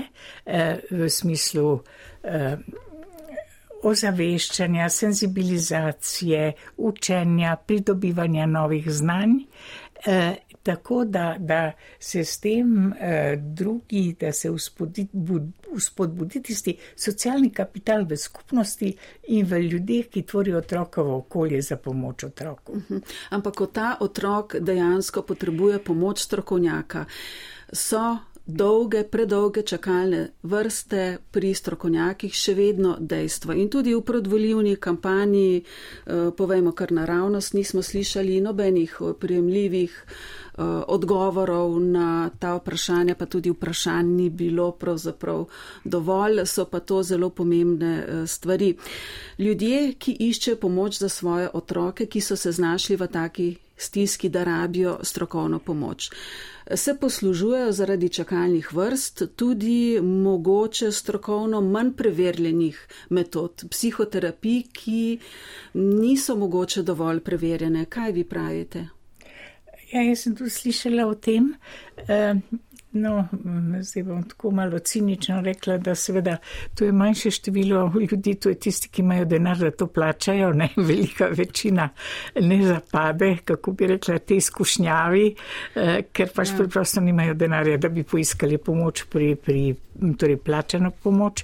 eh, 0.45 0.79
v 0.91 1.09
smislu 1.09 1.79
eh, 2.23 2.57
ozaveščanja, 3.83 4.89
senzibilizacije, 4.89 6.51
učenja, 6.77 7.55
pridobivanja 7.67 8.45
novih 8.45 8.91
znanj. 8.91 9.39
Tako 10.63 11.05
da, 11.05 11.35
da 11.39 11.71
se 11.99 12.23
s 12.25 12.39
tem 12.39 12.93
eh, 12.93 13.35
drugi, 13.37 14.15
da 14.19 14.31
se 14.31 14.49
uspodbudi 15.71 16.41
tisti 16.41 16.77
socialni 16.95 17.49
kapital 17.49 18.05
v 18.05 18.17
skupnosti 18.17 18.93
in 19.27 19.45
v 19.45 19.59
ljudeh, 19.59 20.07
ki 20.07 20.21
tvorijo 20.21 20.57
otrokovo 20.57 21.17
okolje 21.17 21.61
za 21.61 21.77
pomoč 21.77 22.23
otroku. 22.23 22.71
Uh 22.71 22.77
mhm. 22.77 22.93
-huh. 22.93 23.13
Ampak, 23.29 23.55
ko 23.55 23.65
ta 23.65 23.97
otrok 23.99 24.55
dejansko 24.59 25.21
potrebuje 25.21 25.83
pomoč 25.83 26.19
strokovnjaka, 26.19 27.05
so 27.73 28.17
dolge, 28.45 29.03
predolge 29.03 29.61
čakalne 29.61 30.27
vrste 30.43 31.17
pri 31.31 31.53
strokovnjakih 31.55 32.33
še 32.33 32.53
vedno 32.53 32.97
dejstvo. 32.99 33.53
In 33.53 33.69
tudi 33.69 33.95
v 33.95 34.01
predvoljivni 34.01 34.75
kampanji, 34.75 35.63
eh, 35.63 36.31
povejmo 36.37 36.71
kar 36.71 36.91
naravnost, 36.91 37.53
nismo 37.53 37.81
slišali 37.81 38.41
nobenih 38.41 39.01
prijemljivih 39.19 40.05
Eh, 40.53 40.61
odgovorov 40.87 41.81
na 41.81 42.29
ta 42.29 42.53
vprašanja, 42.61 43.15
pa 43.15 43.25
tudi 43.25 43.49
vprašanj 43.49 44.05
ni 44.05 44.29
bilo 44.29 44.71
pravzaprav 44.71 45.47
dovolj, 45.83 46.45
so 46.45 46.65
pa 46.65 46.79
to 46.79 47.03
zelo 47.03 47.29
pomembne 47.29 47.93
eh, 47.97 48.27
stvari. 48.27 48.75
Ljudje, 49.39 49.93
ki 49.93 50.13
iščejo 50.19 50.59
pomoč 50.61 50.99
za 50.99 51.09
svoje 51.09 51.49
otroke, 51.53 52.05
ki 52.05 52.21
so 52.21 52.37
se 52.37 52.51
znašli 52.51 52.95
v 52.95 53.07
taki 53.07 53.55
stiski, 53.77 54.29
da 54.29 54.43
rabijo 54.43 54.99
strokovno 55.01 55.59
pomoč. 55.59 56.11
Se 56.71 56.95
poslužujejo 56.99 57.71
zaradi 57.71 58.09
čakalnih 58.09 58.73
vrst 58.73 59.23
tudi 59.35 59.99
mogoče 60.01 60.91
strokovno 60.91 61.61
manj 61.61 61.91
preverjenih 61.97 62.87
metod, 63.09 63.65
psihoterapij, 63.69 64.63
ki 64.71 65.19
niso 65.73 66.35
mogoče 66.35 66.83
dovolj 66.83 67.19
preverjene. 67.19 67.85
Kaj 67.85 68.11
vi 68.11 68.23
pravite? 68.23 68.87
Ja, 69.91 70.01
jaz 70.01 70.23
sem 70.23 70.35
tu 70.35 70.49
slišala 70.49 71.05
o 71.07 71.15
tem. 71.15 71.53
No, 72.93 73.27
zdaj 73.81 74.03
bom 74.03 74.23
tako 74.29 74.51
malo 74.51 74.79
cinično 74.79 75.41
rekla, 75.41 75.77
da 75.77 75.95
seveda 75.95 76.37
to 76.75 76.85
je 76.85 76.91
manjše 76.91 77.31
število 77.31 77.93
ljudi, 78.11 78.35
to 78.35 78.49
je 78.49 78.55
tisti, 78.55 78.89
ki 78.89 79.01
imajo 79.01 79.25
denar, 79.25 79.57
da 79.57 79.71
to 79.71 79.87
plačajo, 79.87 80.51
ne 80.53 80.69
velika 80.89 81.27
večina 81.31 81.89
ne 82.35 82.61
zapade, 82.65 83.37
kako 83.45 83.71
bi 83.71 83.87
rekla, 83.87 84.19
te 84.19 84.35
izkušnjavi, 84.35 85.25
uh, 85.75 85.81
ker 86.13 86.29
pač 86.35 86.53
ja. 86.53 86.57
preprosto 86.57 87.01
nimajo 87.01 87.33
denarja, 87.33 87.77
da 87.77 87.89
bi 87.89 88.03
poiskali 88.03 88.57
pomoč 88.57 89.03
pri, 89.09 89.35
pri 89.35 89.75
torej 90.17 90.37
plačano 90.37 90.91
pomoč. 91.03 91.43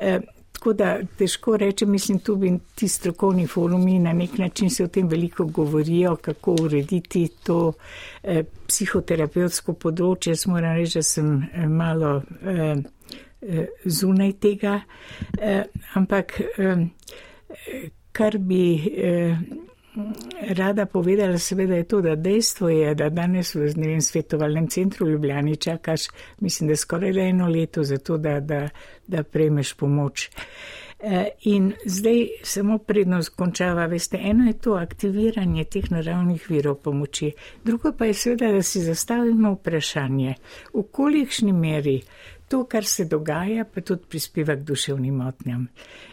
Uh, 0.00 0.39
Tako 0.60 0.72
da 0.72 0.98
težko 1.18 1.56
reče, 1.56 1.86
mislim, 1.86 2.18
tu 2.18 2.34
bi 2.36 2.58
ti 2.74 2.88
strokovni 2.88 3.46
forumi 3.46 3.98
na 3.98 4.12
nek 4.12 4.38
način 4.38 4.70
se 4.70 4.84
o 4.84 4.88
tem 4.88 5.08
veliko 5.08 5.44
govorijo, 5.44 6.16
kako 6.16 6.52
urediti 6.62 7.28
to 7.42 7.72
eh, 8.22 8.42
psihoterapevtsko 8.68 9.72
področje. 9.72 10.34
Jaz 10.34 10.44
moram 10.52 10.76
reči, 10.76 10.98
da 10.98 11.02
sem 11.02 11.30
eh, 11.48 11.64
malo 11.64 12.10
eh, 12.44 12.74
eh, 13.40 13.72
zunaj 13.84 14.34
tega, 14.44 14.74
eh, 15.40 15.64
ampak 15.96 16.36
eh, 16.58 16.84
kar 18.12 18.38
bi. 18.38 18.62
Eh, 19.08 19.66
rada 20.48 20.86
povedala, 20.86 21.38
seveda 21.38 21.74
je 21.74 21.84
to, 21.84 22.00
da 22.00 22.14
dejstvo 22.16 22.68
je, 22.68 22.94
da 22.94 23.08
danes 23.08 23.54
v 23.54 23.72
vem, 23.76 24.00
svetovalnem 24.00 24.68
centru 24.68 25.06
v 25.06 25.10
Ljubljani 25.10 25.56
čakaš, 25.56 26.08
mislim, 26.40 26.68
da 26.68 26.76
skoraj 26.76 27.28
eno 27.28 27.48
leto 27.48 27.82
za 27.82 27.98
to, 27.98 28.18
da, 28.18 28.40
da, 28.40 28.68
da 29.06 29.22
prejmeš 29.22 29.74
pomoč. 29.74 30.30
E, 31.00 31.28
in 31.42 31.72
zdaj 31.84 32.26
samo 32.42 32.78
prednost 32.78 33.28
končava, 33.36 33.86
veste, 33.86 34.18
eno 34.22 34.46
je 34.46 34.58
to 34.58 34.74
aktiviranje 34.74 35.64
teh 35.64 35.90
naravnih 35.90 36.50
virov 36.50 36.74
pomoči, 36.74 37.32
drugo 37.64 37.92
pa 37.92 38.04
je 38.04 38.14
seveda, 38.14 38.52
da 38.52 38.62
si 38.62 38.80
zastavimo 38.80 39.52
vprašanje, 39.52 40.34
v 40.74 40.82
kolikšni 40.92 41.52
meri 41.52 42.00
to, 42.48 42.64
kar 42.64 42.84
se 42.84 43.04
dogaja, 43.04 43.64
pa 43.64 43.80
tudi 43.80 44.02
prispeva 44.08 44.56
k 44.56 44.66
duševnim 44.66 45.14
motnjam. 45.14 45.68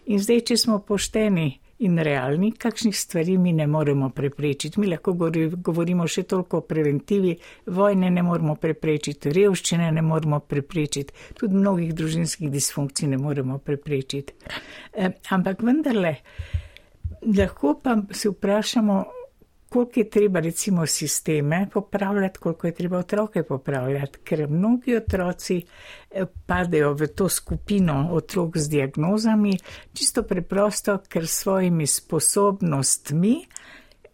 In 0.06 0.20
zdaj, 0.20 0.40
če 0.40 0.58
smo 0.58 0.80
pošteni, 0.80 1.60
in 1.80 1.98
realni, 1.98 2.52
kakšnih 2.52 2.98
stvari 2.98 3.38
mi 3.38 3.54
ne 3.54 3.68
moremo 3.68 4.10
preprečiti. 4.10 4.80
Mi 4.80 4.88
lahko 4.88 5.13
govorimo 5.13 6.08
še 6.08 6.24
toliko 6.24 6.62
o 6.62 6.66
preventivi, 6.66 7.36
vojne 7.66 8.10
ne 8.12 8.24
moremo 8.26 8.56
preprečiti, 8.56 9.34
revščine 9.36 9.92
ne 9.92 10.02
moremo 10.02 10.40
preprečiti, 10.40 11.13
tudi 11.38 11.56
mnogih 11.56 11.94
družinskih 11.96 12.52
disfunkcij 12.52 13.12
ne 13.13 13.22
moremo 13.22 13.60
preprečiti. 13.60 14.34
E, 14.94 15.12
ampak 15.30 15.62
vendarle, 15.62 16.16
lahko 17.22 17.76
pa 17.84 18.00
se 18.12 18.34
vprašamo, 18.34 19.04
koliko 19.69 19.99
je 19.99 20.10
treba 20.10 20.39
recimo 20.39 20.86
sisteme 20.86 21.67
popravljati, 21.73 22.39
koliko 22.39 22.67
je 22.67 22.73
treba 22.73 22.97
otroke 22.97 23.43
popravljati, 23.43 24.19
ker 24.23 24.49
mnogi 24.49 24.95
otroci 24.95 25.62
eh, 26.12 26.25
padejo 26.45 26.93
v 26.93 27.08
to 27.08 27.30
skupino 27.30 28.10
otrok 28.12 28.58
z 28.58 28.69
diagnozami, 28.69 29.58
čisto 29.93 30.23
preprosto, 30.23 30.97
ker 31.10 31.27
svojimi 31.27 31.88
sposobnostmi 31.88 33.45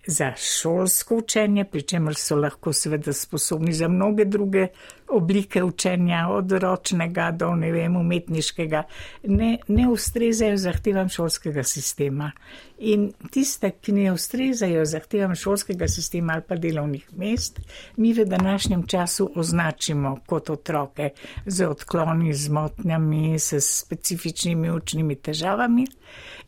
za 0.08 0.34
šolsko 0.38 1.16
učenje, 1.16 1.66
pri 1.66 1.82
čemer 1.82 2.16
so 2.16 2.36
lahko 2.36 2.74
seveda 2.74 3.14
sposobni 3.14 3.74
za 3.74 3.88
mnoge 3.88 4.26
druge 4.26 4.68
oblike 5.08 5.64
učenja, 5.64 6.28
od 6.30 6.52
ročnega 6.52 7.32
do 7.32 7.56
ne 7.56 7.72
vem, 7.72 7.96
umetniškega, 7.96 8.84
ne, 9.24 9.58
ne 9.68 9.88
ustrezajo 9.90 10.58
zahtevam 10.58 11.10
šolskega 11.10 11.64
sistema. 11.64 12.32
In 12.84 13.04
tiste, 13.32 13.70
ki 13.80 13.94
ne 13.96 14.10
ustrezajo 14.12 14.82
zahtevam 14.86 15.36
šolskega 15.40 15.88
sistema 15.88 16.34
ali 16.34 16.44
pa 16.48 16.56
delovnih 16.60 17.06
mest, 17.16 17.62
mi 17.96 18.12
v 18.14 18.26
današnjem 18.28 18.84
času 18.88 19.30
označimo 19.36 20.18
kot 20.28 20.50
otroke 20.50 21.10
z 21.46 21.68
odkloni, 21.68 22.34
z 22.34 22.50
motnjami, 22.50 23.40
s 23.40 23.54
specifičnimi 23.60 24.72
učnimi 24.72 25.16
težavami 25.16 25.86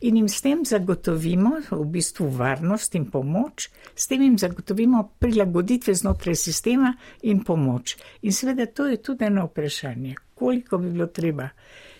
in 0.00 0.16
jim 0.16 0.28
s 0.28 0.42
tem 0.42 0.64
zagotovimo 0.64 1.54
v 1.70 1.84
bistvu 1.84 2.28
varnost 2.28 2.94
in 2.94 3.08
pomoč, 3.10 3.70
s 3.94 4.06
tem 4.06 4.22
jim 4.22 4.38
zagotovimo 4.38 5.08
prilagoditve 5.18 5.94
znotraj 5.94 6.36
sistema 6.36 6.92
in 7.22 7.44
pomoč. 7.44 7.96
In 8.22 8.32
seveda 8.32 8.66
to 8.66 8.86
je 8.86 9.00
tudi 9.02 9.24
eno 9.24 9.46
vprašanje, 9.46 10.14
koliko 10.34 10.78
bi 10.78 10.92
bilo 10.92 11.06
treba 11.06 11.48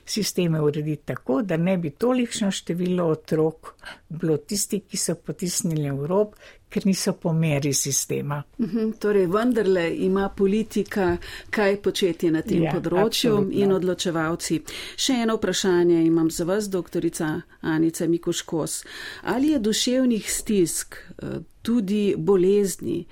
sisteme 0.07 0.61
urediti 0.61 1.03
tako, 1.05 1.43
da 1.43 1.57
ne 1.57 1.79
bi 1.79 1.91
tolikšno 1.91 2.51
število 2.51 3.09
otrok 3.09 3.75
bilo 4.09 4.37
tisti, 4.37 4.81
ki 4.81 4.97
so 4.97 5.15
potisnili 5.15 5.91
v 5.91 6.07
rob, 6.07 6.35
ker 6.69 6.87
niso 6.87 7.13
po 7.13 7.33
meri 7.33 7.73
sistema. 7.75 8.43
Uhum, 8.59 8.93
torej, 9.01 9.27
vendarle 9.27 9.87
ima 9.97 10.29
politika 10.29 11.17
kaj 11.51 11.77
početi 11.83 12.31
na 12.31 12.43
tem 12.43 12.67
ja, 12.67 12.75
področju 12.75 13.33
absolutno. 13.33 13.63
in 13.63 13.73
odločevalci. 13.73 14.61
Še 14.97 15.21
eno 15.25 15.39
vprašanje 15.39 16.03
imam 16.07 16.31
za 16.31 16.45
vas, 16.45 16.71
doktorica 16.71 17.41
Anica 17.61 18.07
Mikuškos. 18.07 18.85
Ali 19.23 19.55
je 19.55 19.63
duševnih 19.71 20.31
stisk 20.33 20.99
eh, 20.99 21.41
tudi 21.63 22.15
bolezni? 22.19 23.05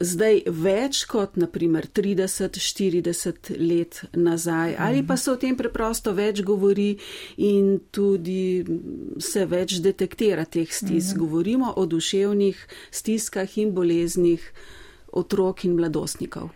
Zdaj 0.00 0.42
več 0.52 1.04
kot 1.08 1.36
naprimer 1.40 1.86
30-40 1.88 3.52
let 3.60 4.02
nazaj, 4.12 4.76
ali 4.78 5.02
pa 5.06 5.16
se 5.16 5.30
o 5.32 5.36
tem 5.40 5.56
preprosto 5.56 6.12
več 6.16 6.42
govori 6.46 6.96
in 7.36 7.78
tudi 7.90 8.64
se 9.22 9.46
več 9.46 9.78
detektira 9.84 10.44
teh 10.44 10.68
stisk. 10.68 11.16
Mhm. 11.16 11.20
Govorimo 11.24 11.72
o 11.76 11.86
duševnih 11.86 12.66
stiskah 12.90 13.58
in 13.58 13.72
boleznih 13.74 14.52
otrok 15.12 15.64
in 15.64 15.76
mladostnikov. 15.76 16.52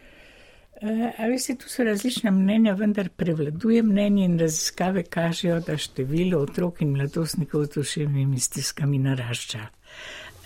Eh, 0.80 1.12
a 1.18 1.26
veste, 1.28 1.54
tu 1.60 1.68
so 1.68 1.84
različna 1.84 2.30
mnenja, 2.30 2.72
vendar 2.72 3.08
prevladuje 3.08 3.82
mnenje 3.82 4.24
in 4.24 4.38
raziskave 4.40 5.02
kažejo, 5.02 5.58
da 5.60 5.76
število 5.76 6.38
otrok 6.40 6.80
in 6.80 6.94
mladostnikov 6.96 7.66
z 7.66 7.74
duševnimi 7.74 8.40
stiskami 8.40 8.98
narašča. 8.98 9.66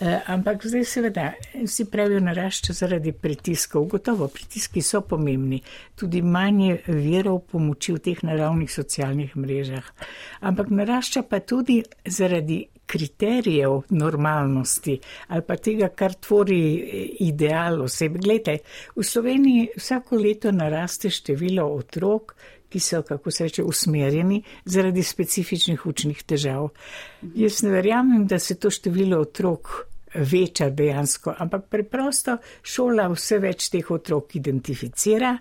Eh, 0.00 0.20
ampak 0.26 0.66
zdaj 0.66 0.84
seveda 0.84 1.32
vsi 1.62 1.84
pravijo 1.90 2.20
narašča 2.20 2.72
zaradi 2.72 3.12
pritiskov. 3.12 3.84
Gotovo 3.84 4.28
pritiski 4.28 4.82
so 4.82 5.00
pomembni, 5.00 5.60
tudi 5.94 6.22
manje 6.22 6.80
verov 6.86 7.44
pomoči 7.52 7.94
v 7.94 8.02
teh 8.02 8.22
naravnih 8.26 8.72
socialnih 8.72 9.36
mrežah. 9.36 9.92
Ampak 10.40 10.72
narašča 10.74 11.22
pa 11.30 11.38
tudi 11.40 11.82
zaradi 12.06 12.64
kriterijev 12.86 13.82
normalnosti 13.88 14.98
ali 15.28 15.42
pa 15.46 15.56
tega, 15.56 15.88
kar 15.88 16.14
tvori 16.14 16.58
eh, 16.74 17.06
ideal 17.20 17.82
osebe. 17.82 18.18
Glejte, 18.18 18.58
v 18.96 19.04
Sloveniji 19.04 19.68
vsako 19.76 20.18
leto 20.18 20.52
naraste 20.52 21.10
število 21.10 21.68
otrok, 21.70 22.34
ki 22.74 22.80
so, 22.82 23.02
kako 23.06 23.30
se 23.30 23.44
reče, 23.44 23.62
usmerjeni 23.62 24.40
zaradi 24.64 25.02
specifičnih 25.02 25.86
učnih 25.86 26.22
težav. 26.26 26.72
Jaz 27.38 27.60
ne 27.62 27.70
verjamem, 27.70 28.24
da 28.26 28.38
se 28.42 28.56
to 28.58 28.70
število 28.70 29.20
otrok 29.22 29.70
veča 30.14 30.70
dejansko, 30.70 31.36
ampak 31.38 31.68
preprosto 31.70 32.36
šola 32.62 33.06
vse 33.12 33.38
več 33.42 33.68
teh 33.70 33.94
otrok 33.94 34.34
identificira, 34.40 35.36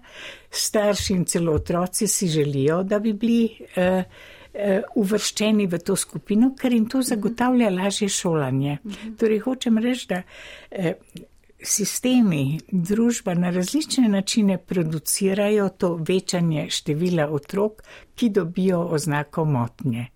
starši 0.50 1.18
in 1.18 1.26
celo 1.26 1.58
otroci 1.58 2.08
si 2.08 2.30
želijo, 2.30 2.84
da 2.84 3.02
bi 3.02 3.14
bili 3.18 3.50
uh, 3.50 3.98
uh, 3.98 4.96
uvrščeni 5.02 5.68
v 5.74 5.82
to 5.82 5.98
skupino, 5.98 6.54
ker 6.60 6.74
jim 6.74 6.86
to 6.90 7.02
zagotavlja 7.02 7.74
lažje 7.74 8.14
šolanje. 8.14 8.78
Mhm. 8.84 9.18
Torej, 9.18 9.46
hočem 9.50 9.82
reči, 9.82 10.10
da 10.14 10.22
uh, 10.22 11.30
sistemi, 11.64 12.60
družba 12.72 13.34
na 13.34 13.50
različne 13.50 14.10
načine 14.10 14.58
producirajo 14.58 15.70
to 15.70 15.96
večanje 16.08 16.70
števila 16.70 17.28
otrok, 17.32 17.84
ki 18.16 18.30
dobijo 18.30 18.82
oznako 18.82 19.46
motnje. 19.46 20.08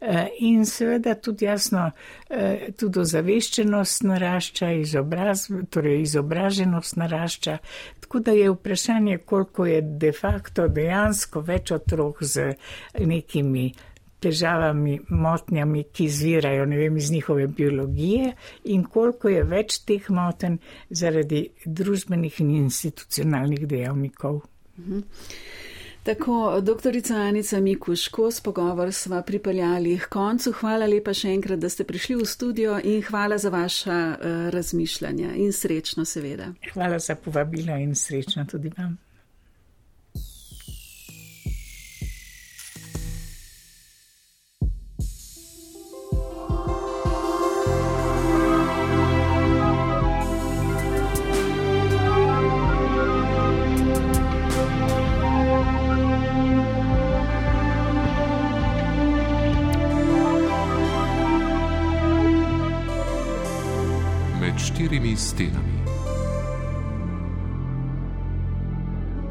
Eh, 0.00 0.28
in 0.38 0.66
seveda 0.66 1.14
tudi 1.14 1.44
jasno, 1.44 1.90
eh, 2.30 2.68
tudi 2.78 3.00
ozaveščenost 3.00 4.02
narašča, 4.02 4.70
izobraz, 4.70 5.48
torej 5.70 6.02
izobraženost 6.02 6.96
narašča. 6.96 7.58
Tako 8.00 8.20
da 8.20 8.32
je 8.32 8.50
vprašanje, 8.50 9.18
koliko 9.18 9.66
je 9.66 9.82
de 9.82 10.12
facto 10.12 10.68
dejansko 10.68 11.40
več 11.40 11.70
otrok 11.70 12.22
z 12.22 12.54
nekimi 12.98 13.72
težavami, 14.20 14.98
motnjami, 15.08 15.84
ki 15.92 16.04
izvirajo 16.04 16.66
vem, 16.70 16.96
iz 16.96 17.10
njihove 17.10 17.46
biologije 17.46 18.32
in 18.64 18.84
koliko 18.84 19.28
je 19.28 19.44
več 19.44 19.78
teh 19.86 20.10
moten 20.10 20.58
zaradi 20.90 21.48
družbenih 21.64 22.40
in 22.40 22.50
institucionalnih 22.64 23.66
dejavnikov. 23.68 24.42
Mhm. 24.78 25.00
Tako, 26.08 26.60
doktorica 26.62 27.14
Anica 27.14 27.60
Mikuško, 27.60 28.30
s 28.30 28.40
pogovor 28.40 28.92
sva 28.92 29.22
pripeljali 29.22 29.98
k 29.98 30.06
koncu. 30.08 30.52
Hvala 30.52 30.86
lepa 30.86 31.12
še 31.12 31.34
enkrat, 31.34 31.60
da 31.60 31.68
ste 31.68 31.84
prišli 31.84 32.16
v 32.16 32.24
studio 32.24 32.78
in 32.80 33.02
hvala 33.04 33.36
za 33.38 33.50
vaša 33.52 33.98
uh, 33.98 34.36
razmišljanja 34.54 35.34
in 35.36 35.52
srečno 35.52 36.06
seveda. 36.08 36.52
Hvala 36.72 36.98
za 36.98 37.14
povabilo 37.14 37.76
in 37.76 37.92
srečno 37.94 38.46
tudi 38.48 38.72
vam. 38.78 38.96